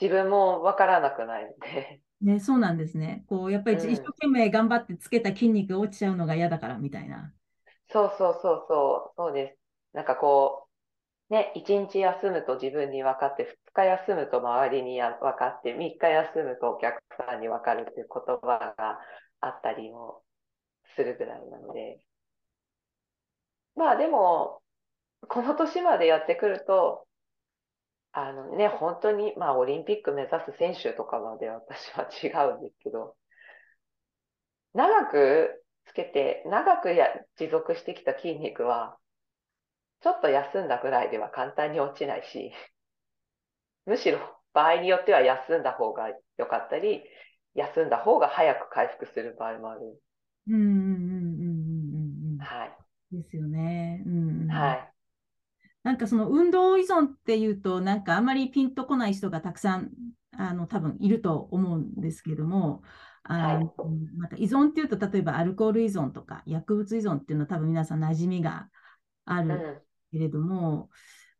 [0.00, 2.00] 自分もわからなくないので。
[2.20, 3.24] ね、そうなんですね。
[3.28, 7.32] こう、やっぱり一生懸命頑張ってつけた筋肉が落ちちゃうのが嫌だからみたいな。
[7.90, 9.58] そうそうそうそう、そうです。
[9.92, 10.68] なんかこ
[11.30, 18.98] う、ね、一日休むと自分に分かって、二日休むと周りに分かって、三日休むとお客さんに分かるっていう言葉が
[19.40, 20.22] あったりも
[20.96, 22.00] するぐらいなので。
[23.76, 24.62] まあでも、
[25.28, 27.06] この年までやってくると、
[28.12, 33.16] あのね、本当に、まあオリンピック目指す選手とかまで 私は違うんですけど、
[34.74, 38.98] 長くつけて、長くや持続してきた筋肉は、
[40.02, 42.52] ちょっと休んだぐらいでは簡単に落ちないし、
[43.86, 44.18] むしろ
[44.52, 47.02] 場合によっては休んだ方が良かったり、
[47.54, 50.00] 休んだ方が早く回復する場合もある。
[50.48, 52.38] うんうんうんうんうんうん。
[52.38, 52.76] はい。
[53.12, 54.02] ですよね。
[54.06, 54.90] うん、うん、はい。
[55.82, 59.90] なんかその運動依存っていうと、なんかあんまりピンとこない人がたくさん、
[60.32, 62.82] あの、多分いると思うんですけども、
[63.22, 63.74] あの、
[64.16, 68.68] なんか依存っていうと、例えばアルコール依存とか薬物依存っていうのは多分皆さん馴染みが
[69.26, 70.90] あるけれども、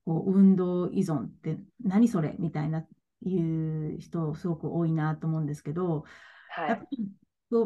[0.05, 2.85] こう運動依存って何それみたいな
[3.24, 6.04] いう人すごく多いなと思うんですけど、
[6.50, 7.08] はい、やっぱり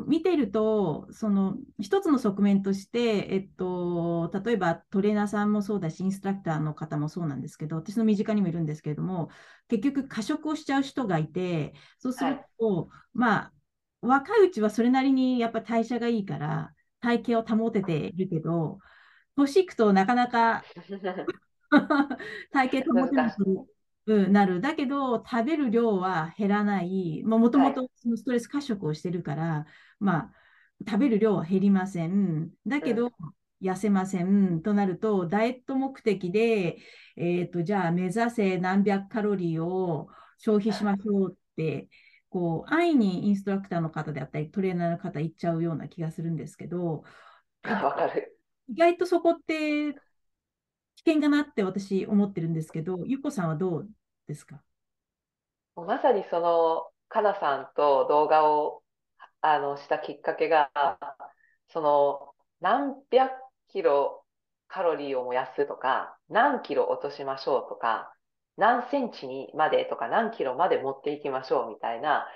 [0.06, 9.30] 見てると、その一つの側面として、えっと、例えばトレーナーさんもそうだし、インストラクターの方もそうなんですけど、私の身近にもいるんですけれども、
[9.68, 13.52] 結局過食をしちゃう人がいて、そうすると、はい、まあ、
[14.00, 18.78] 若いうちはそれなりにやっぱ代謝がいいから、体型を保てているけど、
[19.36, 20.64] 年いくとなかなか
[22.52, 23.44] 体型保てなく
[24.28, 24.60] なる。
[24.60, 27.22] だけど、食べる量は減らない。
[27.24, 29.64] もともとストレス過食をしてるから、はい、
[30.00, 30.32] まあ、
[30.86, 32.50] 食べる量は減りません。
[32.66, 33.12] だけど、うん
[33.60, 36.78] 痩せませんとなると、ダイエット目的で、
[37.16, 41.88] えっ、ー、と、じゃあ目指せ何百カロリーを消費しましょうって、
[42.30, 47.02] こう、安易にインストラクターの方であったり、トレーナーの方言っちゃうような気がするんですけど、
[47.64, 48.38] わかる。
[48.68, 49.98] 意外とそこって危
[51.04, 53.88] 険かなって私思ってるんですけど、ゆっこさんはどう？
[54.28, 54.62] ですか？
[55.74, 58.82] まさにその、かなさんと動画を
[59.40, 60.70] あのしたきっかけが、
[61.72, 63.32] その、何百
[63.68, 64.24] キロ
[64.68, 68.12] カロリーを燃やすとか、何キロ落としましょうとか、
[68.56, 72.26] 何センチにまでとか何キロまで持っていきましょうみたいな、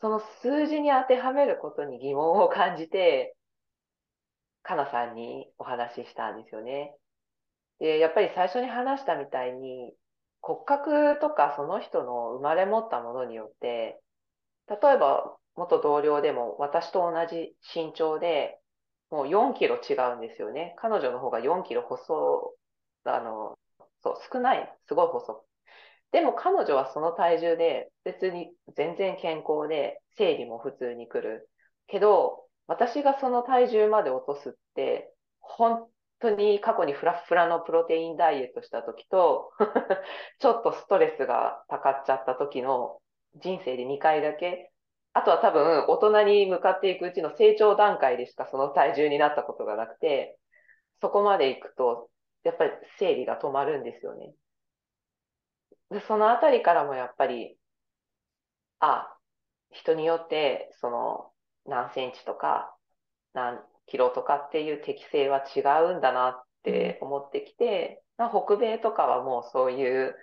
[0.00, 3.34] その数字に当てはめることに疑問を感じて、
[4.62, 6.94] かなさんにお話ししたんですよね。
[7.78, 9.94] で、やっぱり最初に話したみたいに、
[10.40, 14.00] 骨格とかその人の生まれ持ったものによって、
[14.68, 18.58] 例えば元同僚でも私と同じ身長で、
[19.10, 20.74] もう4キロ違うんですよね。
[20.78, 22.54] 彼女の方が4キロ細、
[23.04, 23.58] あの、
[24.02, 24.78] そう、少ない。
[24.86, 25.44] すごい細。
[26.12, 31.50] でも彼女はその体重で別に全然健康で生理も普通に来る。
[31.86, 35.88] けど、私がその体重まで落とすって、本
[36.20, 39.52] 当に過去にフラフラのプロテインダイエットした時と
[40.40, 43.00] ちょっとストレスがたかっちゃった時の
[43.36, 44.72] 人生で2回だけ、
[45.12, 50.38] あとは多分大人に向かっていくうちの成長段階でしかその体重になったことがなくて、
[51.00, 52.10] そこまで行くと、
[52.44, 54.32] やっぱり生理が止まるんですよね。
[55.90, 57.58] でそのあたりからもやっぱり、
[58.80, 59.16] あ、
[59.70, 61.32] 人によって、その、
[61.66, 62.74] 何センチとか、
[63.32, 65.60] 何キロとかっていう適性は違
[65.92, 70.14] うんだなって思ってきて、まあ、北米とかはもうそういう、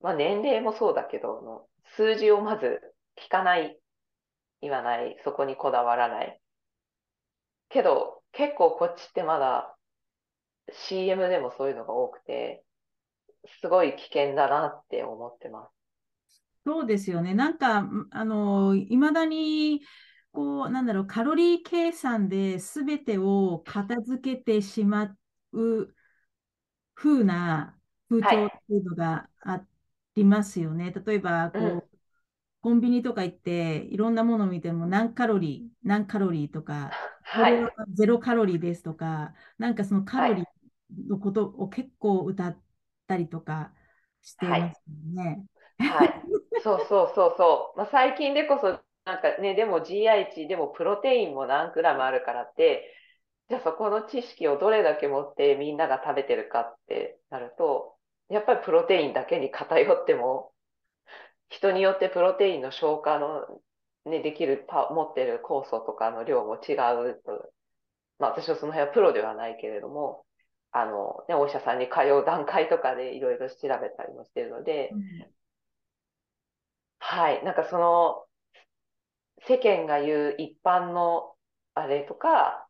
[0.00, 2.80] まあ、年齢もそうだけど、の数字をまず
[3.16, 3.78] 聞かない、
[4.60, 6.40] 言わない、そこにこだわらない。
[7.68, 9.76] けど、結構こっちってまだ
[10.72, 12.64] CM でもそういうのが多くて、
[13.60, 15.80] すごい危険だなって思ってます。
[16.66, 17.34] そうですよね。
[17.34, 19.80] なんか、あの、いまだに、
[20.32, 25.16] こう、なんだろう、カロリー計算で全てを片付けてしま
[25.52, 25.94] う
[26.94, 29.64] 風な風潮っていうのがあ
[30.14, 30.84] りますよね。
[30.84, 31.82] はい、例えば、こう、うん、
[32.60, 36.90] コンビニとか行って、いろんなものを見ても何カロリー、何カロリーとか、
[37.32, 40.44] これはゼロカロリーですとか、なんかそのカロリー
[41.08, 42.58] のことを結構歌っ
[43.06, 43.72] たりとか
[44.22, 45.46] してますよね。
[45.78, 46.22] はい、はい、
[46.62, 47.78] そうそうそうそう。
[47.78, 52.94] まあ、最近でこそなんかね、でも GI 値、でもプロテインも何グラムあるからって、
[53.48, 57.96] じゃあそこの知識をどれだけ持ってみんなが食べてるかってなると、
[58.28, 60.52] やっぱりプロテインだけに偏っても、
[61.48, 63.60] 人によってプロテインの消化の、
[64.04, 67.52] ね、できる持ってる酵素とかの量も違うと。
[68.20, 70.24] まあ私はその辺はプロではないけれども、
[70.72, 75.02] あの、ね、お医者さんに通う段階とかでいろいろ調べたりもしてるので、うん、
[76.98, 78.24] はい、なんかその、
[79.46, 81.32] 世間が言う一般の
[81.74, 82.66] あれとか、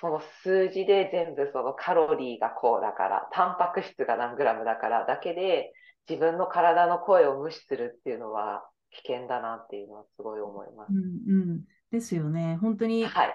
[0.00, 5.72] その数字で全部そのカロリーがこうだから、タンパク質が何グラムだからだけで
[6.08, 10.92] 自分の体の声を無視するっていうのは危険だなっていうのはすごい思います。
[10.92, 12.58] うんうん、ですよね。
[12.60, 13.34] 本当に、はい、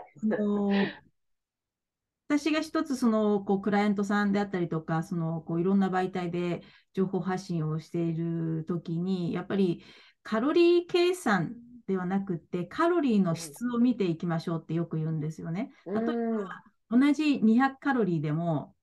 [2.28, 6.62] 私が一つそのこうクライアントさんであったりとか、そのこういろんな媒体で
[6.94, 9.84] 情報発信をしているときに、やっぱり
[10.24, 11.56] カロリー計算
[11.88, 15.72] ではなくて、カロリーの質を見ていきましょうってよく言うんですよね。
[15.86, 18.76] 例えば、同じ200カロリーでも、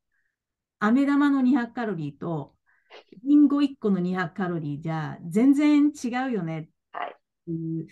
[0.78, 2.54] 飴玉の200カロリーと、
[3.24, 6.60] リンゴ1個の200カロリーじゃ全然違うよね。
[6.60, 6.64] っ
[7.46, 7.86] ていう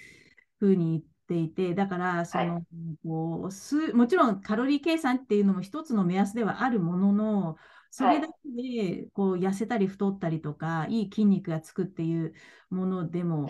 [0.58, 2.64] ふうに言っていて、だからその、はい、
[3.04, 7.56] こうすもちろんカロリー計算っていうのも一つの目安ではあるものの、
[7.96, 12.34] それだけでこう痩せたり太ったりとか、いい筋肉がつくっていう
[12.68, 13.48] ものでも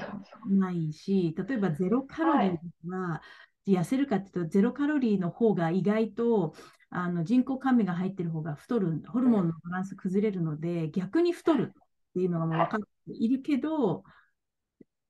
[0.48, 3.22] ないし、例えばゼロカロリーは
[3.66, 6.54] 痩せるかっていうと、ゼロカロリーの方が意外と
[6.90, 11.82] あの人工甘味が入ってる方が太る、ホルモンのバランス崩れるので、逆に太るっ
[12.14, 14.04] ていうのがもう分かっているけど、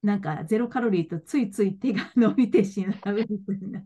[0.03, 3.85] なんかゼロカロリーとついつい手が伸びてしまうみたいな。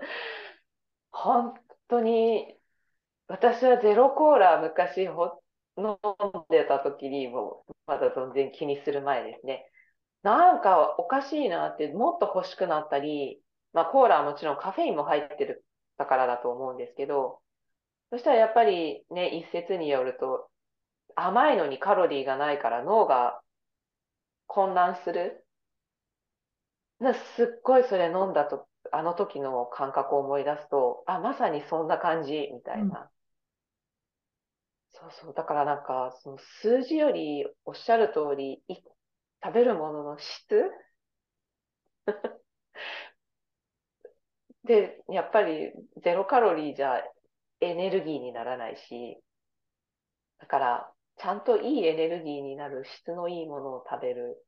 [1.12, 1.54] 本
[1.86, 2.59] 当に
[3.30, 5.40] 私はゼロコーラ昔ほ
[5.78, 5.96] 飲ん
[6.50, 9.70] でた時にもまだ全然気にする前ですね。
[10.24, 13.40] なんかおかしいなってもっと欲しくなったり、
[13.72, 15.64] まあコーラはもちろんカフェインも入ってる
[15.96, 17.40] だからだと思うんですけど、
[18.10, 20.50] そしたらやっぱりね、一説によると
[21.14, 23.40] 甘いのにカロリーがないから脳が
[24.48, 25.46] 混乱する。
[26.98, 33.08] なすっごいそれ飲んだと、あの時の感覚を思い出すと、あ、まさにそんな感じ、みたいな。
[34.92, 35.34] そうそう。
[35.34, 38.74] だからなんか、その数字よりおっしゃる通り、い
[39.42, 40.70] 食べるものの質？
[44.64, 45.72] で、やっぱり
[46.02, 47.02] ゼロカロリーじゃ
[47.60, 49.22] エネルギーにならないし、
[50.38, 54.44] だから、ちゃんといいエネルギーになる質のいいものを食べる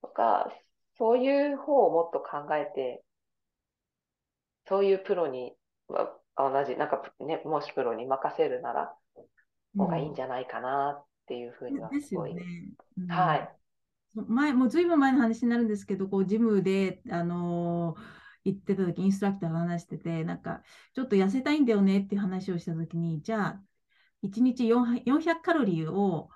[0.00, 0.52] とか、
[0.98, 3.02] そういう方をもっと考えて、
[4.66, 5.56] そういうプロに、
[6.36, 8.96] 同じ、なんかね、もしプロに任せるなら、
[9.76, 12.34] 方がいいんじゃないかなっていうふうにはすごい。
[12.34, 12.42] ね
[12.98, 13.56] うん、はい。
[14.14, 18.00] 前、もうずいぶん前の話になるんですけど、こう、ジムで、あのー、
[18.44, 20.62] 行ってた時、インストラクターが話してて、なんか、
[20.94, 23.62] ちょっと痩せたいんだよねっていう話をした時に、じゃあ、
[24.22, 26.30] 1日400カロリーを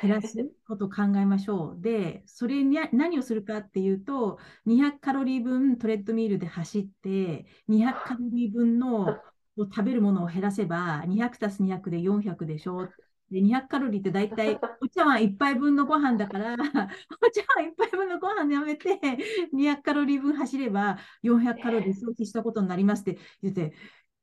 [0.00, 0.36] 減らす
[0.66, 1.80] ことを考えましょう。
[1.80, 9.22] で、それに何をするかっていうと、200カロリー分トレッドミールで走って、200カロリー分の
[9.56, 12.88] 食べるものを減らせば、200たす200で400でしょ。
[13.30, 18.98] で200カロリーって大体お茶碗1杯分のご飯だから、 お茶碗1杯分のご飯やめて、
[19.52, 23.74] 200カロリー分走れば400カロリー消費したことになりますって言って、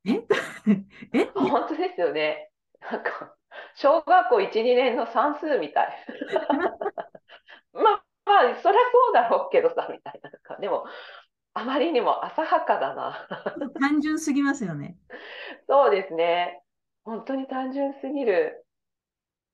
[0.06, 0.26] え？
[1.14, 1.26] え？
[1.34, 2.52] 本当ですよね。
[2.92, 3.36] なんか、
[3.76, 6.06] 小学校1、2年の算数みたい。
[7.74, 10.58] まあ、まあ、そりゃそうだろうけどさ、みたいな。
[10.58, 10.86] でも、
[11.54, 13.28] あまりにも浅はかだな。
[13.80, 14.98] 単純すぎますよね。
[15.68, 16.62] そうですね。
[17.04, 18.66] 本当に単純すぎる。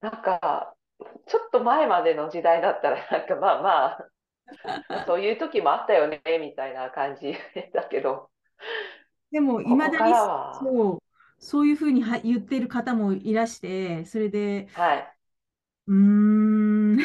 [0.02, 0.76] なんか、
[1.28, 3.86] ちょっと前までの時代だったら、なんかまあま
[4.94, 7.34] あ、そういう時もあったよね、みたいな感じ
[7.74, 8.30] だけど。
[9.32, 11.00] でも、いまだにそう
[11.40, 15.16] そういうふうには言ってる方もいらして、それで、はい。
[15.88, 16.98] うーん、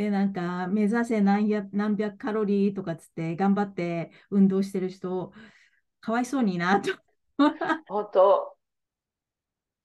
[0.00, 5.30] で、なんか、目指せ何や何百カロリーとかつって頑張って運動してる人、
[6.00, 6.90] かわいそうになと。
[7.86, 8.56] 本当、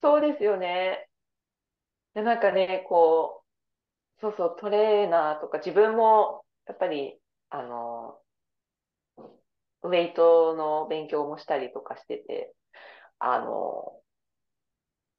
[0.02, 1.10] そうですよね。
[2.14, 3.44] で、なんかね、こ
[4.18, 8.18] う、そうそう、トレーナーとか自分も、やっぱり、あの、
[9.82, 12.54] ウェイトの勉強もしたりとかしてて、
[13.18, 14.00] あの、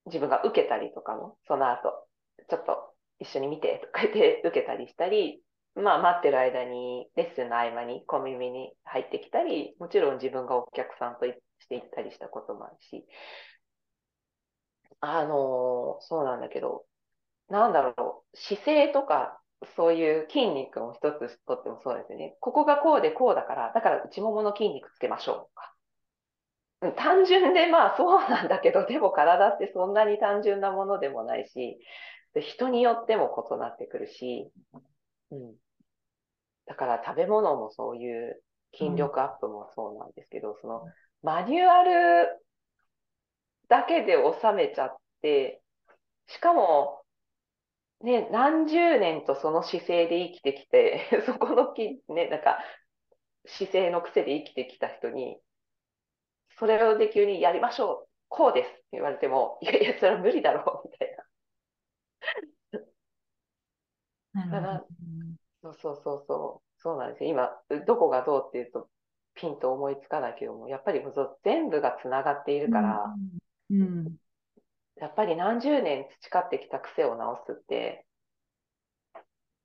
[0.07, 2.07] 自分が受けたりとかも、その後、
[2.49, 5.41] ちょっと一緒に見てとか言って受けたりしたり、
[5.75, 11.33] まあ待ってる間にレッスンの合間に小耳に入ってきたり、もちろん自分がお客さんとし
[11.69, 13.05] て行ったりしたこともあるし、
[14.99, 16.85] あの、そうなんだけど、
[17.49, 19.41] なんだろう、姿勢とか、
[19.75, 22.37] そういう筋肉を一つとってもそうですね。
[22.41, 26.93] ここがこうでこうだから、だから内ももの筋肉つけましょうとか。
[26.95, 31.79] 単純でまあそうなんだけど、でも体ってそんなに単純なものでもないし、
[32.41, 34.51] 人によっても異なってくるし、
[35.31, 35.55] うん。
[36.65, 38.41] だから食べ物もそういう
[38.77, 40.83] 筋力アップもそうなんですけど、うん、その
[41.23, 42.27] マニュアル
[43.67, 45.61] だけで収めちゃって、
[46.27, 47.01] しかも、
[48.01, 52.59] ね、何十年とその姿勢で生きてきて、 そこのき、ね、なんか、
[53.45, 55.39] 姿勢の癖で生きてきた人に、
[56.59, 58.07] それをで急にやりましょう。
[58.29, 61.26] こうですって言われても、いやいや、それは無理だろう、みたいな。
[64.45, 64.87] なるほど。
[65.63, 66.81] そうそうそうそう。
[66.81, 67.29] そうなんですよ。
[67.29, 67.49] 今、
[67.85, 68.89] どこがどうっていうと、
[69.33, 71.01] ピンと思いつかないけども、やっぱり
[71.43, 73.15] 全部がつながっているから、
[73.69, 74.15] うん、うん、
[74.95, 78.05] やっぱり何十年培ってきた癖を直すって、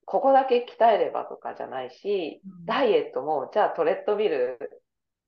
[0.04, 4.58] ここだけ鍛えればとかじゃないし、ダイエットも、じゃあトレッドミル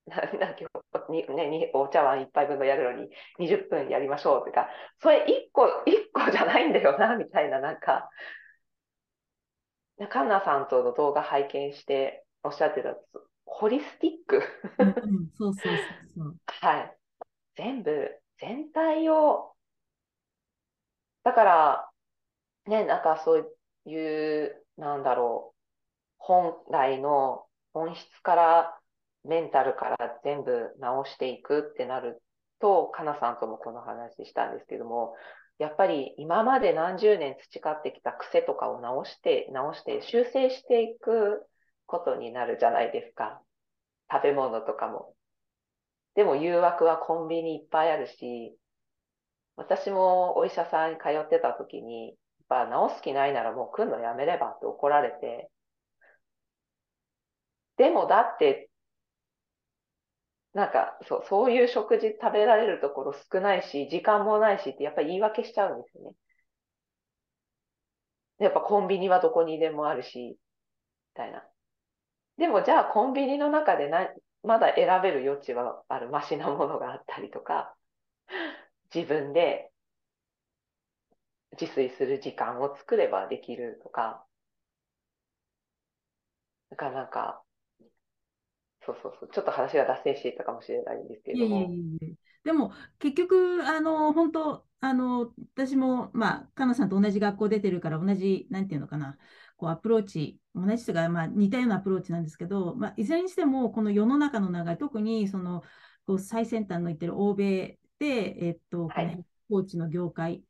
[0.07, 0.68] なな今
[1.07, 4.68] 日に、ね、にお茶碗一杯分のやるのに20分やりましょうとか、
[5.01, 5.70] それ1個、1
[6.12, 8.11] 個じゃないんだよな、みたいな、なんか、
[10.11, 12.97] カンナさんとの動画拝見しておっしゃってた、
[13.47, 14.42] ホリスティック
[14.78, 15.76] うん、そうそうそう
[16.16, 16.36] そう。
[16.47, 16.97] はい。
[17.57, 19.55] 全部、全体を
[21.24, 21.90] だから、
[22.66, 25.59] ね、なんかそういう、なんだろう、
[26.18, 28.78] 本来の本質から、
[29.24, 32.22] メンタルから全部直していくってなる
[32.61, 35.14] と、かなさんともこの話したんですけども、
[35.59, 41.46] やっぱり今まで何十年培ってきた癖とかを直して、直して修正していく
[41.86, 43.40] ことになるじゃないですか。
[44.11, 45.14] 食べ物とかも。
[46.14, 48.57] でも誘惑はコンビニいっぱいあるし、
[49.57, 52.09] 私もお医者さんに通ってた時に、
[52.50, 55.50] やっぱ治す気ないならもう来んのやめればって怒られて、
[57.76, 58.70] でもだって
[60.55, 66.16] なんか、そう、そういう食事食べられるところ少ないし、時間もないしってやっぱり言い訳しちゃうんですよね。
[68.38, 70.36] やっぱコンビニはどこにでもあるし、み
[71.14, 71.44] たいな。
[72.38, 74.09] でもじゃあコンビニの中でな、
[74.42, 77.76] まだ選べる余地はあるマシなものがあったりとか、
[78.94, 79.70] 自分で
[81.59, 84.26] 自炊する時間を作ればできるとか、
[86.70, 87.42] だかなか、
[88.87, 91.61] そうそうそう、ちょっと話が脱線していたかもしれないんですけれども。
[91.61, 92.14] いえいえいえ
[92.45, 99.16] でも結局、あの本当あの、私も、まあ、かなさんと同じ学校出てるから、同じ、なんていうのかな、
[99.57, 105.62] こうアプローチ、同じとか、まあ、似たようなアプローチなんですけど、まあ、いずれにしても、この世の中の流れ、特にその
[106.07, 110.43] こう最先端の言ってる欧米で、えっと、このコーチの業界、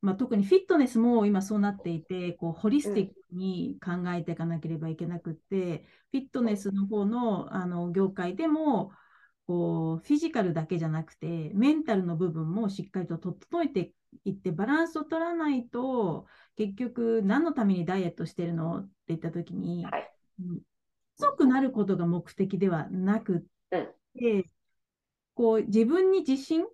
[0.00, 8.92] まあ、特にフィットネスも今そうなっていて、こうホリスティックに考えていかなければいけなくて、フィットネスの方のあの業界でも
[9.46, 13.92] こうフィジカルだけじゃなくて、メンタルの部分もしっかりと整えて
[14.24, 16.26] いって、バランスを取らないと、
[16.56, 20.12] 結局何のためにダイエットしてるのって言った時に、はい、
[21.18, 24.44] 細くなることが目的ではなくて、うん、
[25.34, 26.64] こう自分に自信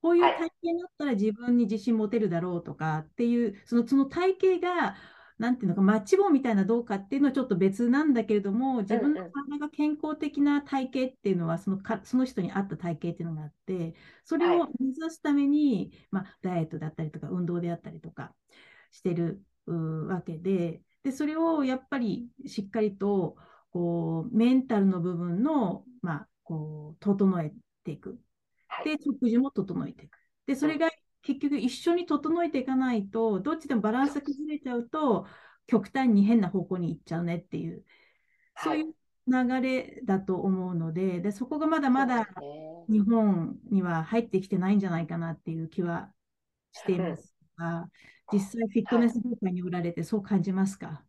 [0.00, 4.96] こういう体型になったら自分に自信持てるだろうとかっていう、そのその体型が、
[5.38, 18.34] なんていうのか、マッチ棒みたいなどうかっていうのはちょっと別なんだけれども、自分の体が健康的な体型っていうのはそのか、その人に合った体型っていうのがあって、それを目指すために、まあ、ダイエットだったりとか、運動であったりとか
[18.90, 23.36] してるわけで、で、それをやっぱりしっかりと、
[23.70, 27.52] こう、メンタルの部分の、まあ、こう、整え
[27.84, 28.20] ていく。
[28.84, 30.18] で、食事も整えていく。
[30.46, 30.90] で、それが
[31.22, 35.26] 結局一緒に整えていかないと、どっちでもバランスが崩れちゃうと、
[35.66, 37.84] 極端に変な方向に行っちゃうねっていう、
[38.56, 38.94] そういう
[39.26, 42.26] 流れだと思うので、でそこがまだまだ
[42.88, 46.10] 日本には入ってきてないんじゃないかなっていう気は
[46.72, 47.88] していますが、
[48.32, 51.02] 実際フィットネス業界におられてそう感じますか？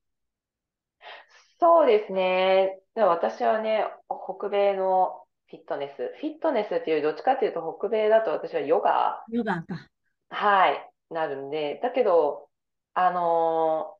[1.61, 2.79] そうですね。
[2.95, 6.13] で私はね、北米のフィットネス。
[6.19, 9.23] フィットネスっていう、どっちかっていうと、北米だと私はヨガ。
[9.29, 9.87] ヨガか。
[10.29, 12.49] はい、なるんで、だけど、
[12.93, 13.97] あの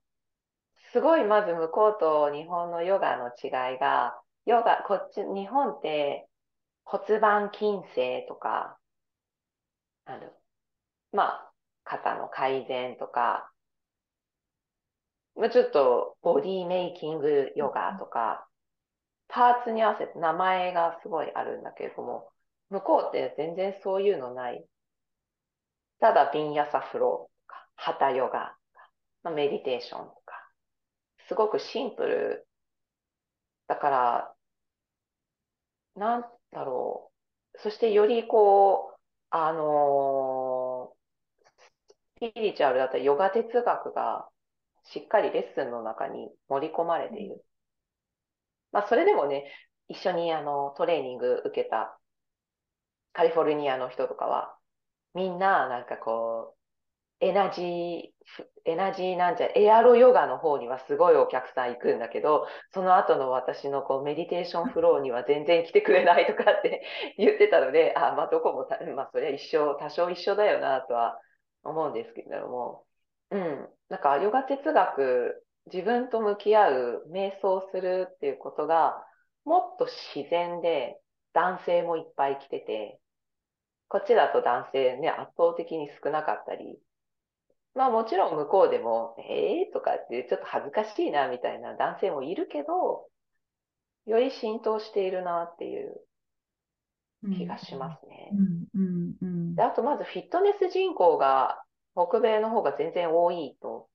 [0.89, 6.27] ー、すごいまず向こうと日本のヨガの違いが、ヨガ、こっち、日本って
[6.85, 8.79] 骨盤筋性とか、
[10.05, 10.31] あの、
[11.11, 11.53] まあ、
[11.83, 13.51] 肩の改善とか、
[15.35, 18.47] まあ、ちょっとボディメイキングヨガとか、
[19.29, 22.31] パーツに合わせて名前がすごいあるんだけれども、
[22.69, 24.65] 向こうって全然そういうのない。
[25.99, 28.55] ただ、ビンヤサフローとか、ハタヨガ
[29.23, 30.51] とか、メディテーションとか、
[31.27, 32.47] すごくシンプル。
[33.67, 34.35] だから、
[35.95, 36.21] なん
[36.51, 37.11] だろ
[37.53, 37.59] う。
[37.59, 38.99] そしてよりこう、
[39.31, 44.29] あのー、スピリチュアルだったらヨガ哲学が
[44.83, 47.43] しっかりレッスンの中に盛り込まれている。
[48.71, 49.51] まあ、それでもね、
[49.87, 51.99] 一緒にあのトレーニング受けた
[53.13, 54.58] カリフォルニアの人とかは、
[55.13, 58.09] みんななんかこう、エナジー、
[58.65, 66.83] エナジーなんじゃ、エアロヨガの方にはすごいお客さん行くんだけど、その後の私のこうメディテーションフローには全然来てくれないとかって
[67.17, 71.19] 言ってたので、あ、まあどこもまあそれは一緒、多少一緒だよなとは
[71.63, 72.85] 思うんですけども、
[73.31, 79.03] うん、なんかヨガ哲学自分と向き合う、瞑想するっていうことが、
[79.45, 80.99] もっと自然で、
[81.33, 82.99] 男性もいっぱい来てて、
[83.89, 86.79] こっちだと男性ね、圧倒的に少なかったり、
[87.73, 93.07] まあもちろん向こうでも、ええー、とかってちょっと恥ずかしいなみたいな男性もいるけど、
[94.05, 96.01] より浸透しているなっていう
[97.35, 98.31] 気がしますね。
[99.55, 101.61] であとまずフィットネス人口が
[101.93, 103.87] 北米の方が全然多いと。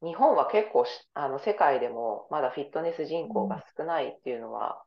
[0.00, 4.80] 日本は結構あの世界でもまだフィットネス人口が少ないっていうのは、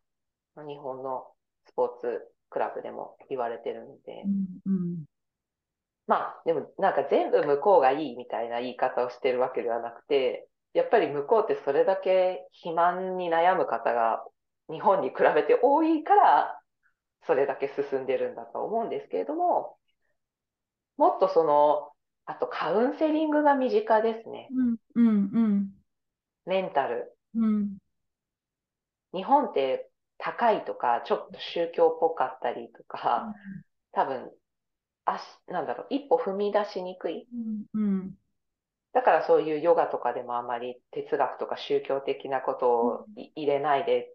[0.56, 1.26] うん、日本の
[1.68, 4.24] スポーツクラブでも言われてるんで、
[4.68, 5.06] うんうん、
[6.06, 14.24] まあ、でもなんか全部向こうがいいみたいな言い方をしてるわけではなくて、やっぱり向こうってそれだけ肥満に悩む方が
[14.70, 16.60] 日本に比べて多いから、
[17.26, 19.78] それだけ進んでるんだと思うんですけれども、
[20.98, 21.92] もっとその、
[22.26, 24.50] あとカウンセリングが身近ですね。
[24.96, 25.70] うん、うん、
[26.46, 27.16] メンタル。
[27.36, 27.78] うん、うん、
[29.14, 29.91] 日本って
[30.22, 33.34] 高いとか、ちょっと宗教っぽかったりとか、
[33.92, 34.32] 多分、
[35.06, 37.28] 足、なんだろう、一歩踏み出しにくい。
[37.74, 38.14] うん、うん、
[38.94, 44.14] だからそういうヨガとかでもあまり哲学とか宗教的なことをい入れないでっ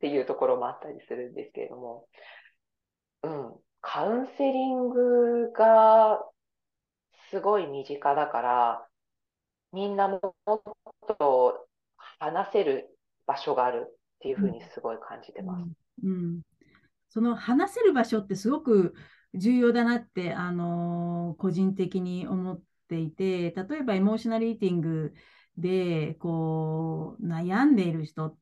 [0.00, 2.08] ていうところもあったりするんですけれども、
[3.22, 6.24] うん、カウンセリングが
[7.30, 8.86] すごい身近だから、
[9.72, 10.62] みんなもっ
[11.18, 15.64] と話せる場所があるっていうふうにすごい感じてます。
[16.02, 16.40] うん、
[17.08, 18.94] その話せる場所ってすごく
[19.34, 25.14] 重要だなって、あの個人的に思っていて、例えばエモーショナルイーティング
[25.58, 28.36] でこう悩んでいる人っ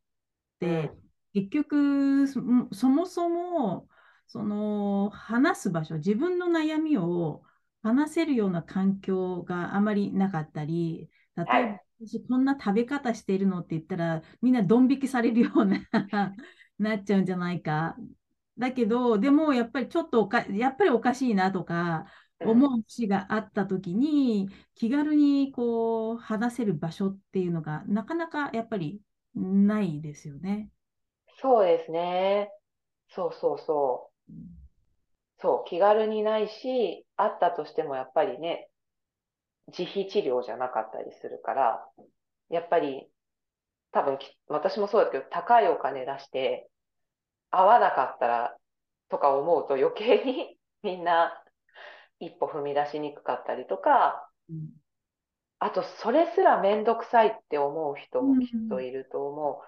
[0.61, 0.91] て、
[1.33, 2.41] 結局そ
[2.73, 3.89] そもそも
[4.27, 7.43] その話す場所、自分の悩みを
[7.83, 11.65] 話せるような環境があまりなかったり、例えば、はい。
[11.65, 11.84] 私
[12.29, 15.79] こんな食べ方してるのって言ったら、みんなドン引きされるような
[16.79, 17.97] なっちゃうんじゃないか。
[18.59, 22.07] だけど、でもやっぱりちょっとおか、やっぱりおかしいなとか
[22.41, 29.01] うん思う節があったときに、気軽にこう話せる場所っていうのがなかなかやっぱり
[29.35, 30.71] ないですよね。
[31.41, 32.51] そうですね。
[33.09, 34.33] そうそうそう。
[35.41, 38.69] そう、気軽にないし、あったとしてもやっぱりね、
[39.69, 41.89] 自費治療じゃなかったりするから、
[42.51, 43.09] やっぱり、
[43.93, 46.69] 多分き私もそうだけど、高いお金出して、
[47.51, 48.57] 合わなかったら、
[49.09, 51.43] とか思うと余計に みんな
[52.19, 54.71] 一歩踏み出しにくかったりとか、うん
[55.61, 59.65] あと、それすらめんどくさいって思う人もきっといると思う。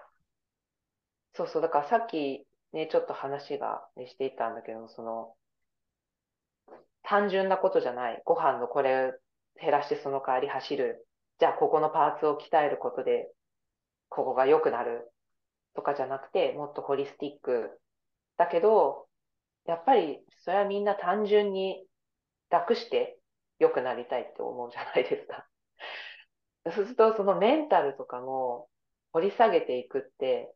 [1.35, 5.35] そうそう、だからさっきね、ちょっと話が、ね、していたんだけど、その、
[7.01, 8.21] 単純なことじゃない。
[8.25, 9.13] ご飯のこれ
[9.61, 11.07] 減らしてその代わり走る。
[11.39, 13.31] じゃあ、ここのパーツを鍛えることで、
[14.09, 15.11] ここが良くなる。
[15.75, 17.79] とかじゃなくて、もっとホリスティック。
[18.37, 19.07] だけど、
[19.65, 21.85] やっぱり、それはみんな単純に
[22.49, 23.19] 楽して
[23.59, 25.47] 良くなりたいって思うじゃないですか。
[26.73, 28.69] そうすると、そのメンタルとかも
[29.13, 30.51] 掘り下げていくって、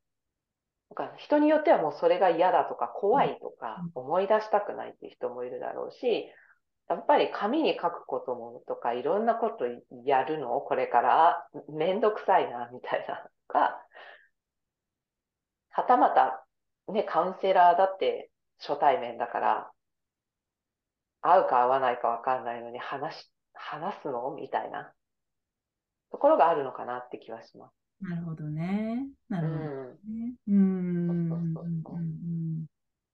[0.96, 6.28] なんか人によってはもうそれが嫌だとか怖いとか思い出したくないっていう人もいるだろうし、
[6.92, 9.66] やっぱり紙に書くこともとかいろんなこと
[10.06, 10.60] やるの？
[10.60, 11.48] これから？
[11.70, 13.82] めんどくさいなみたいなとか、
[15.70, 16.46] はたまた
[16.92, 18.30] ね、カウンセラーだって
[18.60, 19.72] 初対面だから、
[21.22, 24.30] 会うか会わないかわかんないのに話し、話すの？
[24.36, 24.92] みたいな。
[26.12, 27.74] ところがあるのかなって気はします。
[28.02, 29.08] なるほどね。
[29.30, 29.70] なうるほどん。
[29.70, 29.78] ね。
[30.50, 31.30] うん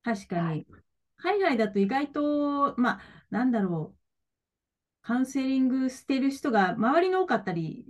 [0.03, 0.65] 確かはに、
[1.17, 2.99] 海外だと意外と、まあ、
[3.29, 3.97] なんだろう、
[5.01, 7.85] カウンセリングしてる人が周りに多かったり、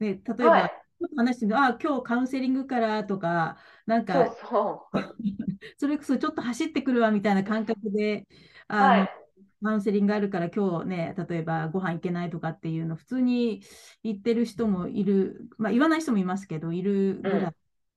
[0.00, 0.84] ね、例えば、はい。
[1.00, 5.14] ちょっと話してるあ、今日カウンセリングからとか、なんそうか、そう。
[5.78, 8.26] それこそちょっと走ってくるわみたいな感覚で、
[8.68, 9.24] あの、はい。
[9.62, 13.62] カウンセリングがあるから今日ね、例えばご飯行けないとかっていうの、普通に
[14.02, 17.52] 言ってる人もいる、まあ言わない人もいますけど、いるぐらい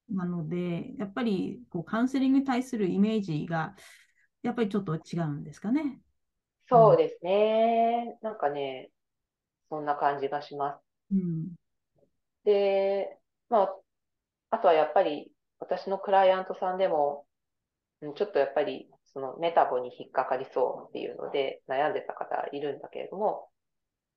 [0.09, 3.75] なので、やっぱりこうカウンセリングに対するイメージが、
[4.43, 6.01] やっぱりちょっと違うんですかね。
[6.69, 8.17] そうですね。
[8.21, 8.91] なんかね、
[9.69, 10.81] そんな感じがします。
[11.11, 11.55] うん。
[12.43, 13.75] で、まあ、
[14.51, 17.25] あとはやっぱり私のクライアントさんでも、
[18.01, 23.49] うんちょっとやっぱりそのメタボに引っかかりそうっていうので悩んでた方いるんだけれども、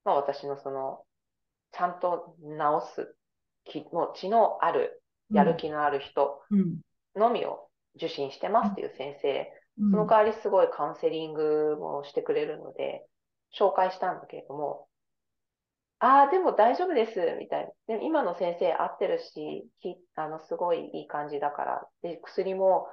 [0.05, 1.05] まあ私のその、
[1.72, 3.16] ちゃんと治す
[3.64, 6.80] 気持ちのある、やる気のある人うん。
[7.16, 9.59] のみを受診してますっていう先生、うん
[9.91, 13.07] その代わりすごいカウンセリングもしてくれるので、
[13.59, 14.87] 紹介したんだけれども、
[16.01, 17.99] ああ、でも大丈夫です、みたいな。
[17.99, 22.89] で今の先生合ってるし、きあの、すごいいい感じだから、で、薬も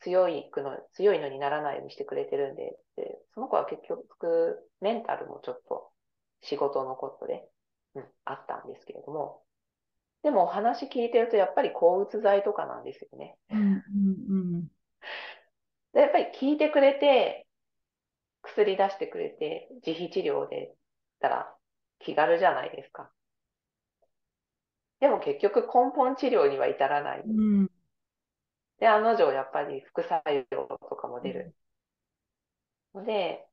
[0.00, 5.90] 強いの、強いのにならないようにしてくれてるんで、で、その子は結局、メンタルもちょっと
[6.42, 7.48] 仕事のことで、
[7.94, 9.42] うん、あったんですけれども、
[10.24, 13.36] でもお話聞いてると、やっぱり抗うつ剤とかなんですよね。
[13.50, 13.64] うんう
[14.64, 14.72] んで、
[16.00, 17.46] やっぱり聞いてくれて、
[18.42, 20.74] 薬出してくれて、自費治療で
[21.20, 21.54] たら
[21.98, 23.10] 気軽じゃないですか。
[25.00, 27.20] でも結局根本治療には至らない。
[27.20, 27.70] うんうん
[28.78, 31.54] で、案の定やっぱり副作用とかも出る。
[32.94, 33.46] ので、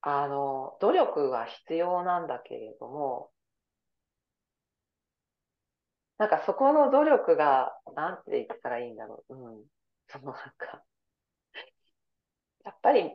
[0.00, 3.30] あの、努力は必要なんだけれども、
[6.18, 9.34] なんかそこの努力が、なんて言ったらいいんだろう。
[9.34, 9.64] うん。
[10.08, 10.82] そのなんか、
[12.66, 13.10] やっぱり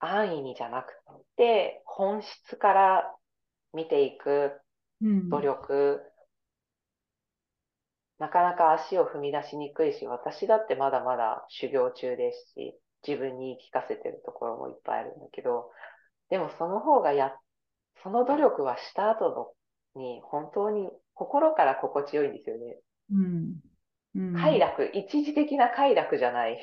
[0.00, 0.92] 安易にじゃなく
[1.36, 3.16] て、本質から
[3.72, 4.60] 見ていく
[5.30, 6.02] 努力、
[8.18, 15.70] なかなか足を踏み出しにくいし、私だってまだまだ修行中ですし、自分に言い聞かせてるところもいっぱいあるんだけど、
[16.30, 17.36] でもその方がや、
[18.02, 19.54] その努力はした後
[19.94, 22.78] のに本当に心から心地よいんですよね。
[23.12, 23.60] うん。
[24.14, 26.58] うん、快楽、一時的な快楽じゃない。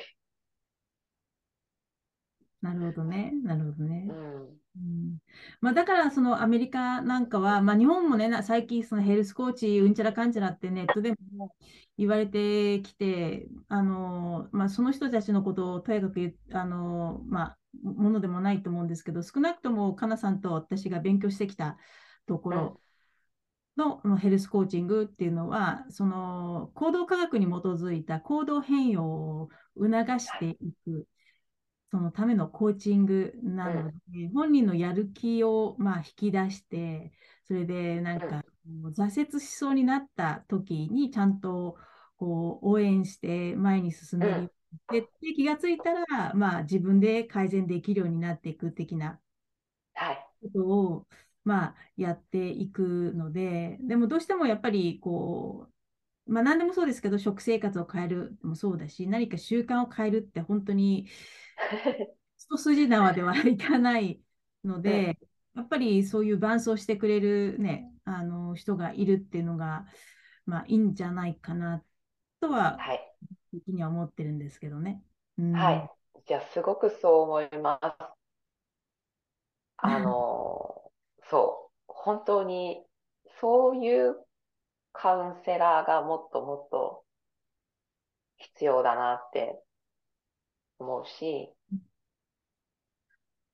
[2.62, 3.32] なるほどね。
[3.42, 4.06] なるほどね。
[4.08, 5.18] うんうん
[5.60, 11.54] まあ、だからそのアメリカなんかは、まあ、日本もね、最近そのヘルスコーチ、うんちゃらかんちゃらってネットでも
[11.98, 21.78] 言われてきて、あのまあ、その人たちのことをとやかくあの、まあ、ものでもないと思うんですけど、少なくともかなさんと私が勉強してきた
[22.26, 22.80] ところ
[23.76, 29.90] の,、のヘルスコーチングっていうのは、その行動科学に基づいた行動変容を促
[30.20, 31.08] していく。
[31.90, 37.12] そのためのコーチングなので、うん、本人のやる気をまあ引き出して、
[37.44, 38.44] それでなんか、
[38.92, 41.76] 挫折しそうになった時にちゃんと
[42.16, 44.52] こう応援して前に進める。
[44.88, 49.18] うん、で気がついたら、まあ、自分で改善できるようになっていく的な
[50.42, 51.06] ことを、
[51.44, 55.66] まあ、やっていくので、でもどうしてもやっぱりこ
[56.26, 61.08] う、まあ、何でもそうですけど、食生活を変えるもそうだし、何か習慣を変えるって本当に
[62.38, 64.20] 一筋縄ではいかない
[64.64, 65.18] ので、
[65.54, 69.86] やっぱりそういう伴走してくれる、ね、あの人がいるっていうのが、
[70.46, 71.82] まあ、いいんじゃないかな
[72.40, 73.14] とは、はい、
[73.52, 75.02] 的には思ってるんですけどね。
[75.38, 75.90] うん、はい。
[76.26, 78.20] じゃあ、すごくそう思います。
[79.76, 80.92] あの、
[81.28, 82.84] そう、本当に、
[83.40, 84.16] そういう
[84.92, 87.04] カウンセラーがもっともっと
[88.36, 89.62] 必要だなって
[90.80, 91.52] 思うし、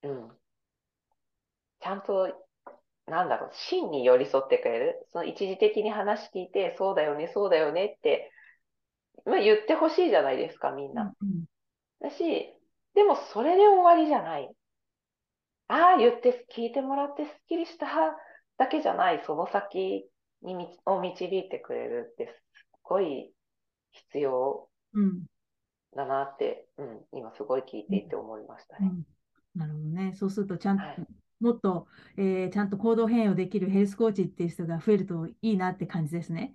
[0.02, 0.30] うん。
[1.80, 2.32] ちゃんと、
[3.06, 5.06] なんだろう、真に寄り添ってくれる。
[5.12, 8.30] その一時的に話聞いて、そうだよね、そうだよねって、
[9.24, 11.12] まあ、言ってほしいじゃないですか、みんな。
[11.20, 11.44] うん、
[12.00, 12.52] だし、
[12.94, 14.50] でもそれで終わりじゃない。
[15.68, 17.86] ああ、言って、聞いてもらってすっきりした
[18.56, 20.08] だけじゃない、その先
[20.42, 22.32] にを導いてくれるって、すっ
[22.82, 23.32] ごい
[23.92, 24.68] 必要
[25.96, 28.90] だなって、うん、今すごい聞いていて思いましたね。
[28.92, 29.06] うん
[29.56, 30.12] なるほどね。
[30.14, 31.06] そうすると、ちゃんと、はい、
[31.40, 31.86] もっと、
[32.16, 36.54] えー、ちゃんと行動変容できるヘルスコーチっていう人が増えるといいなって感じですね。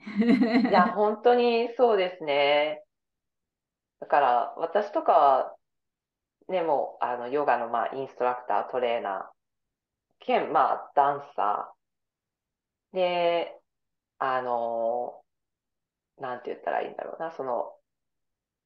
[0.70, 2.84] いや、本当にそうですね。
[4.00, 5.56] だから、私とかは、
[6.48, 12.96] ね、もう、あの、ヨガの、まあ、インストラクター、トレーナー、兼、まあ、ダンサー。
[12.96, 13.58] で、
[14.20, 15.22] あの、
[16.20, 17.74] なんて言ったらいいんだろうな、その、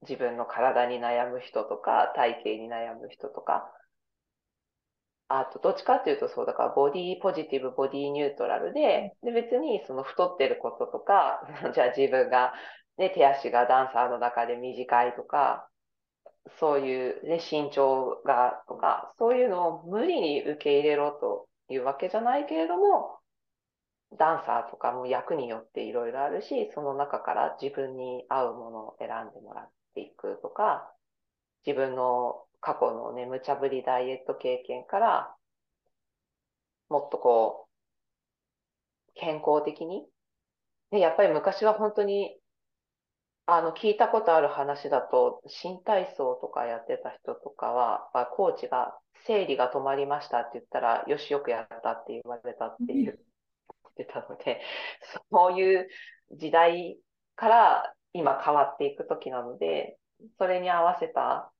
[0.02, 3.72] 自分の体に悩む人とか、体型に悩む人とか、
[5.28, 11.42] あと、どっちかっていうとそうだから、ボディポジティブ、ボディニュートラルで、で、別にその太ってることとか、
[11.74, 12.54] じゃあ自分が、
[12.98, 15.68] ね、手足がダンサーの中で短いとか、
[16.60, 23.18] そういう、ね、身長がとか、そういうのを無理に受け入れろというわけじゃないけれども、
[24.18, 30.94] ダンサーとかも役によっていろいろあるし、その中から自分に合うものを選んでもらっていくとか、
[31.66, 35.36] 自分の過去のね、無茶ぶりダイエット経験から、
[36.90, 40.06] もっとこう、健康的に。
[40.92, 42.38] ね、やっぱり昔は本当に、
[43.48, 54.62] あの、聞いたことある話だと、新体操とかやってた人とかは、コーチが、生理が止まりましたって言ったら、よし、よくやったって言われたっていう、言ってたので、
[55.32, 55.88] そういう
[56.32, 57.00] 時代
[57.36, 59.98] から今変わっていく時なので、
[60.38, 61.52] それに合わせた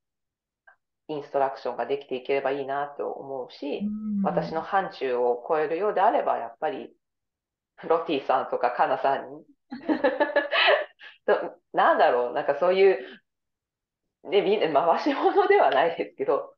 [1.10, 3.82] インストラクションができていければいいなと思うし、
[4.24, 6.96] 私の範疇を超えるようであれば、やっぱり、
[7.84, 9.46] ロティさんとかカナさんに。
[11.74, 13.00] なんだろう、なんかそういう、
[14.24, 16.56] ね、みんな回し物ではないですけど、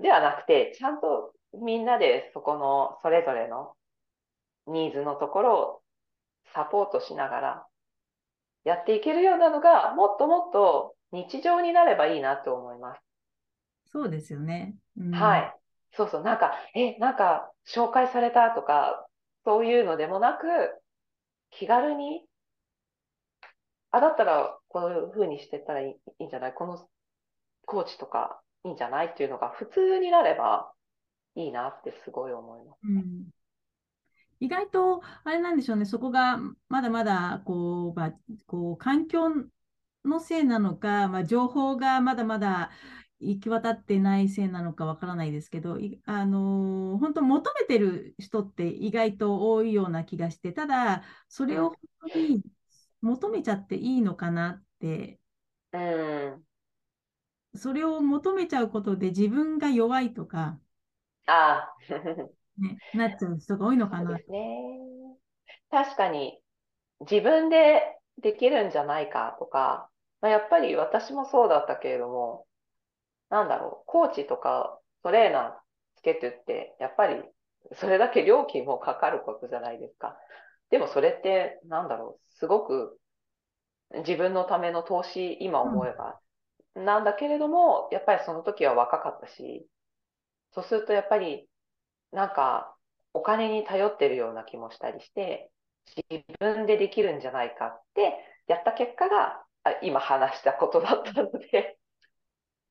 [0.00, 3.74] ではなくて、ちゃんとみんなでそこのそれぞれの
[4.66, 5.82] ニーズのところを
[6.52, 7.66] サポートしながら
[8.64, 13.00] やっていけるようなのが、もっともっと日常になればいいなと思います。
[13.92, 14.76] そうですよね。
[14.96, 15.56] うん、はい。
[15.92, 16.22] そうそう。
[16.22, 19.06] なんか、え、なんか、紹介されたとか、
[19.44, 20.46] そういうのでもなく、
[21.50, 22.24] 気軽に、
[23.90, 25.90] あ、だったら、こういう風にしてったらいい
[26.20, 26.54] いいんじゃない？
[26.54, 26.88] この
[27.66, 29.08] コーチとかいいんじゃない？
[29.08, 30.72] っていうのが普通になれば、
[31.34, 32.78] いいなってすごい思います。
[32.84, 33.30] うん
[34.40, 36.38] 意外と、あれなんでしょうね、そこが
[36.68, 38.14] まだまだこう、まあ、
[38.46, 39.28] こう環境
[40.04, 42.70] のせいなのか、まあ、情報がまだまだ
[43.20, 51.78] 行き渡ってないせいなのかわからないですけど、あのー、本当求めてる人って意外と多いような気がして、ただ、それを本
[52.12, 52.42] 当に
[53.02, 55.20] 求めちゃっていいのかなって、
[55.72, 56.46] うん、
[57.54, 60.58] それを求めちゃうことで自分が弱いとか、
[61.26, 61.68] あ
[62.60, 64.16] ね、なっちゃう人が多いのかな。
[64.16, 64.22] ね。
[65.70, 66.40] 確かに、
[67.00, 69.88] 自分でできるんじゃないかとか、
[70.20, 72.46] まあ、やっぱり私もそうだったけれども、
[73.30, 75.52] なんだろう、コーチとかトレーナー
[75.96, 77.22] つけてって、やっぱり
[77.74, 80.16] それだけ料金もかかることじゃないですか。
[80.70, 82.98] でもそれって、なんだろう、すごく
[83.98, 86.20] 自分のための投資、今思えば、
[86.74, 89.66] なんだけれども、やっぱりその時は若かったし、
[90.52, 91.48] そうするとやっぱり
[92.12, 92.76] なんか、
[93.12, 95.50] お金に頼ってるような気もしたりして、
[96.10, 98.14] 自分でできるんじゃないかって
[98.46, 99.44] やった結果が、
[99.82, 101.78] 今話したことだったので。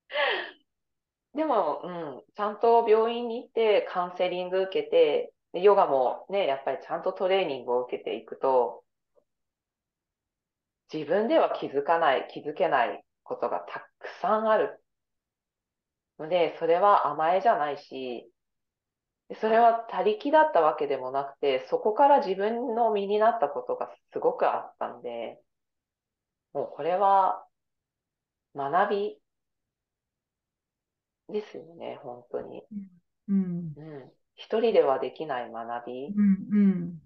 [1.33, 8.83] でも、うん、ちゃんと病院に行ってカウンセリング受けて、ヨガもね、やっぱりちゃんとトレーニングを受けていくと、
[10.91, 14.83] 自分では気づかない、気づけないことがたくさんある。
[16.17, 18.29] ので、それは甘えじゃないし、
[19.35, 25.39] それは他力だったわけでもなくて、そこから自分の身になったことがすごくあったんで、
[26.53, 27.45] もうこれは
[28.55, 29.17] 学び
[31.31, 32.63] ですよね、本当に。
[33.27, 33.73] うん。
[33.77, 34.11] うん。
[34.35, 36.99] 一人ではできない学び、うんうん、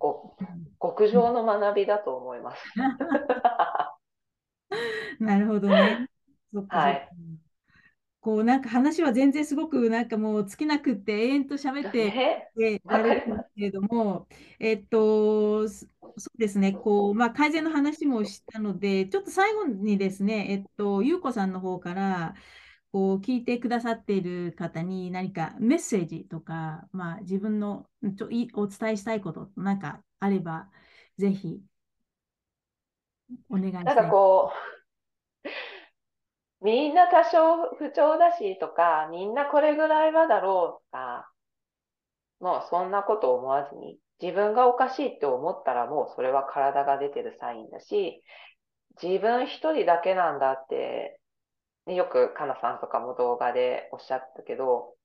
[0.80, 2.64] 極上の学びだと思います。
[5.20, 6.08] なるほどね。
[6.70, 7.10] はい。
[8.24, 12.10] こうなんか話は全然すごくなんかもう尽きなくって永遠と喋って
[12.86, 14.28] られるんですけれども、
[14.60, 15.88] えっと、そ
[16.34, 22.36] うですね、こう、まあ、改善の話もしたので、ちょっと最後にですね、えっと、ゆうこさんの方から、
[22.94, 30.70] こう聞いてくださっている方に何かメッセージとか、まあ、自分のちょいお伝えしたいことなんかあれば、
[31.18, 31.60] ぜひ
[33.50, 33.84] お願いします。
[33.86, 34.83] なんかこう
[36.64, 41.30] みんな多少不調だしとか、みんなこれぐらいはだろうとか、
[42.40, 48.24] もうそんなこと思わずに、自分がおかしいって思ったらもうそれは体が出てるサインだし、
[49.02, 51.20] 自分一人だけなんだって、
[51.86, 54.96] ね、よくかなさんとかも動画でおっしゃったけど、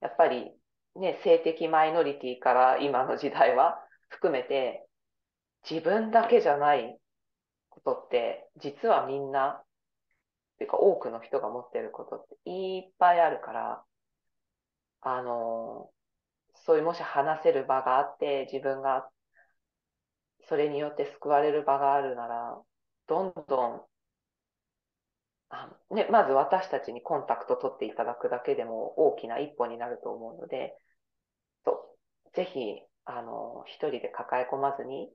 [0.00, 0.50] やっぱり
[0.96, 4.86] ね、性的マイノリティから今の時代は含めて、
[5.68, 6.98] 自分だけじゃない
[7.68, 9.62] ことって、実はみんな
[10.58, 13.84] ていうか多くの人が持ってることっていっぱいあるから、
[15.00, 15.90] あの、
[16.54, 19.10] そういうもし話せる場があって、自分が
[20.48, 22.60] それによって救われる場があるなら、
[23.06, 23.82] どんどん、
[25.50, 30.76] あね、まず私たちにコンタクト取っていただくだけでも大きな一歩になると思うので、
[31.64, 31.96] と
[32.34, 35.10] ぜひ、あの、一人で抱え込まずに、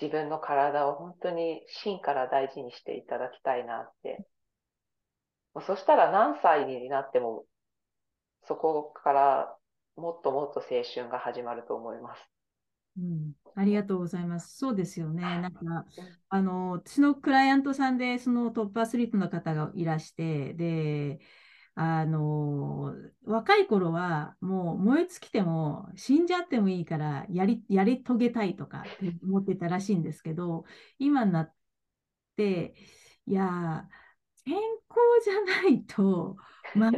[0.00, 4.26] 自分の体を本当に芯から大事にしていただきたいなって
[5.60, 7.44] そしたら何歳になっても、
[8.46, 9.56] そこから
[9.96, 12.30] もっともっと青春が始まると思います。
[12.98, 14.56] うん、ありがとうございます。
[14.56, 15.22] そうですよね。
[15.22, 15.60] なんか、
[16.28, 21.20] あの、私のクライアントさんで、そのトップアスリートの方がいらして、で、
[21.74, 22.94] あの、
[23.24, 30.64] 若い頃はもう燃え尽きても死んじゃってもいいからやり、やり遂げたいとかって思ってたらしいんですけど、
[30.98, 31.54] 今になっ
[32.36, 32.74] て、
[33.26, 33.88] いや
[34.46, 34.62] 健康
[35.24, 36.36] じゃないと
[36.74, 36.92] 全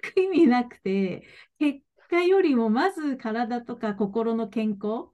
[0.00, 1.26] く意味なくて、
[1.58, 5.08] 結果よりもまず体とか心の健康、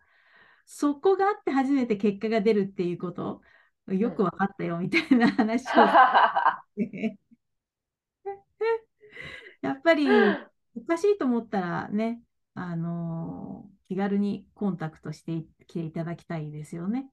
[0.66, 3.42] そこがあって初めて結果が出るっていうこと、
[3.88, 5.70] よく分かったよみたいな話を
[9.62, 10.06] やっぱり
[10.76, 12.22] おかしいと思ったらね、
[12.54, 17.10] あのー、気軽にコンタクトしてきていただきたいですよね。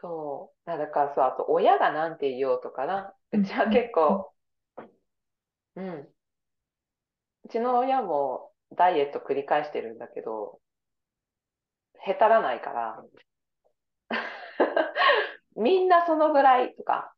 [0.00, 0.66] そう。
[0.66, 3.14] だからそう、あと親がなんて言おうとかな。
[3.32, 4.32] うちは結構、
[5.76, 6.12] うん。
[7.44, 10.60] うちの親もダイエット繰り返してるんだけど、
[11.98, 13.04] へたらないから、
[15.56, 17.14] みんなそのぐらいとか、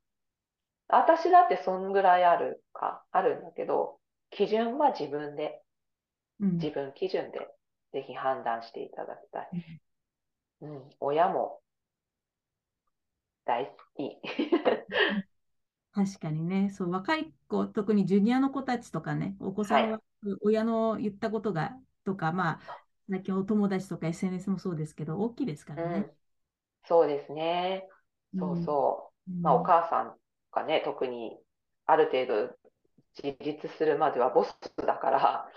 [0.89, 4.01] 私だってそんぐらいあるか、あるんだけど、
[4.31, 5.63] 基準は自分で、
[6.61, 7.49] 自分基準で
[7.93, 9.53] ぜひ判断していただきたい。
[10.61, 11.61] うん、親も
[13.49, 14.21] 大好き。
[15.93, 20.01] 確かにね、そう、若い子、特にジュニアの子たちとかね、お子さんは
[20.43, 22.61] 親の言ったことがとか、まあ、
[23.11, 26.07] 最近お友達とか SNS もそうですけど、大きいですかうらね。
[26.07, 26.11] ん、
[26.87, 27.89] そうですね。
[28.39, 29.47] そうそう。
[29.47, 30.19] まあ、お母さん
[30.53, 31.39] がね、特に
[31.87, 32.59] ある程度
[33.23, 35.53] 自立するまではボスだから、やっ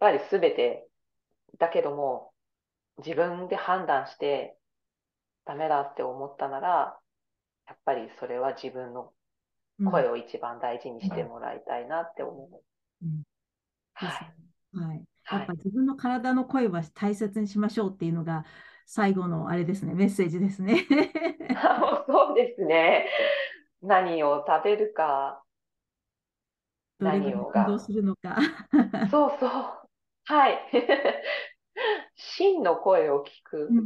[0.00, 0.88] ぱり全て、
[1.58, 2.34] だけども、
[2.98, 4.58] 自分で判断して
[5.46, 6.98] ダメだって思ったなら、
[7.66, 9.12] やっぱりそれは自分の
[9.78, 12.62] うん声を一番大事にしてもらいたいなって思う。
[13.02, 13.22] うん
[13.94, 14.34] はい。
[14.74, 14.96] はい。
[14.96, 18.44] はいやっぱ自分の体の声は大切にしましょうっていうのが
[18.86, 20.86] 最後のあれですね、メッセージですね。
[22.06, 23.08] そうですね。
[23.82, 25.42] 何を食べるか、
[26.98, 28.36] 何をが運動するのか。
[29.10, 29.88] そうそう。
[30.24, 30.70] はい。
[32.16, 33.78] 真の声を聞く。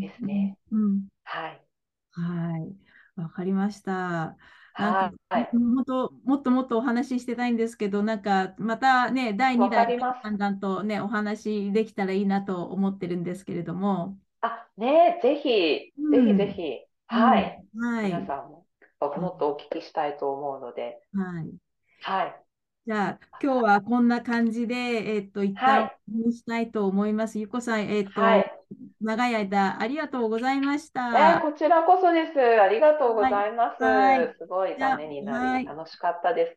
[0.00, 1.64] ですねうんはい。
[2.10, 2.87] はい。
[3.22, 4.36] わかりました。
[4.76, 5.58] なんか、はい。
[5.58, 14.18] もっともっともっとお話ししてたいんですけど、なんかまたね、第2わか弾、だんだんとね、お話できたらいいなと思ってるんですけれども。
[14.40, 16.86] あ、ねぜひ、うんぜひぜひ。
[17.06, 17.64] はい。
[17.74, 18.10] うんはい。
[18.10, 18.66] 皆さんも、
[19.00, 21.00] もっとお聞きしたいと思うので。
[21.12, 21.58] はい。
[22.00, 22.44] はい。
[22.86, 27.38] じゃあ、今日はこんな感じで、えっと、一はい旦にしたいと思います。
[27.38, 28.57] ゆっこさん、えっと、はい。
[29.00, 31.00] 長い間ありがとうございましえた。
[31.38, 32.60] ーこちらこそです。
[32.60, 33.82] ありがとうございます。
[33.82, 36.54] はいはいすごいためになり、はい楽しかったで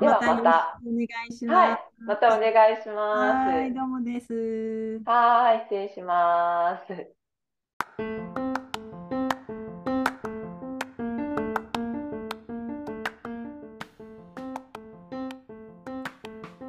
[0.00, 1.80] ではまたお願いしはいます。。
[1.98, 3.50] またお願いします。
[3.50, 5.00] はい、どうもです。
[5.04, 7.22] はーい、失礼します。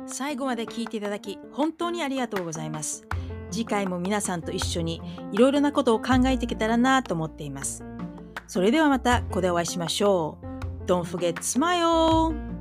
[0.06, 3.04] 最後まで聞いていただき本当にありがとうございます。
[3.54, 5.02] 次回も皆さんと一緒に
[5.32, 7.84] いろいろなことを考えていけたらなと思っています。
[8.48, 10.86] それではまたここでお会いしましょう。
[10.86, 12.53] Don't forget smile!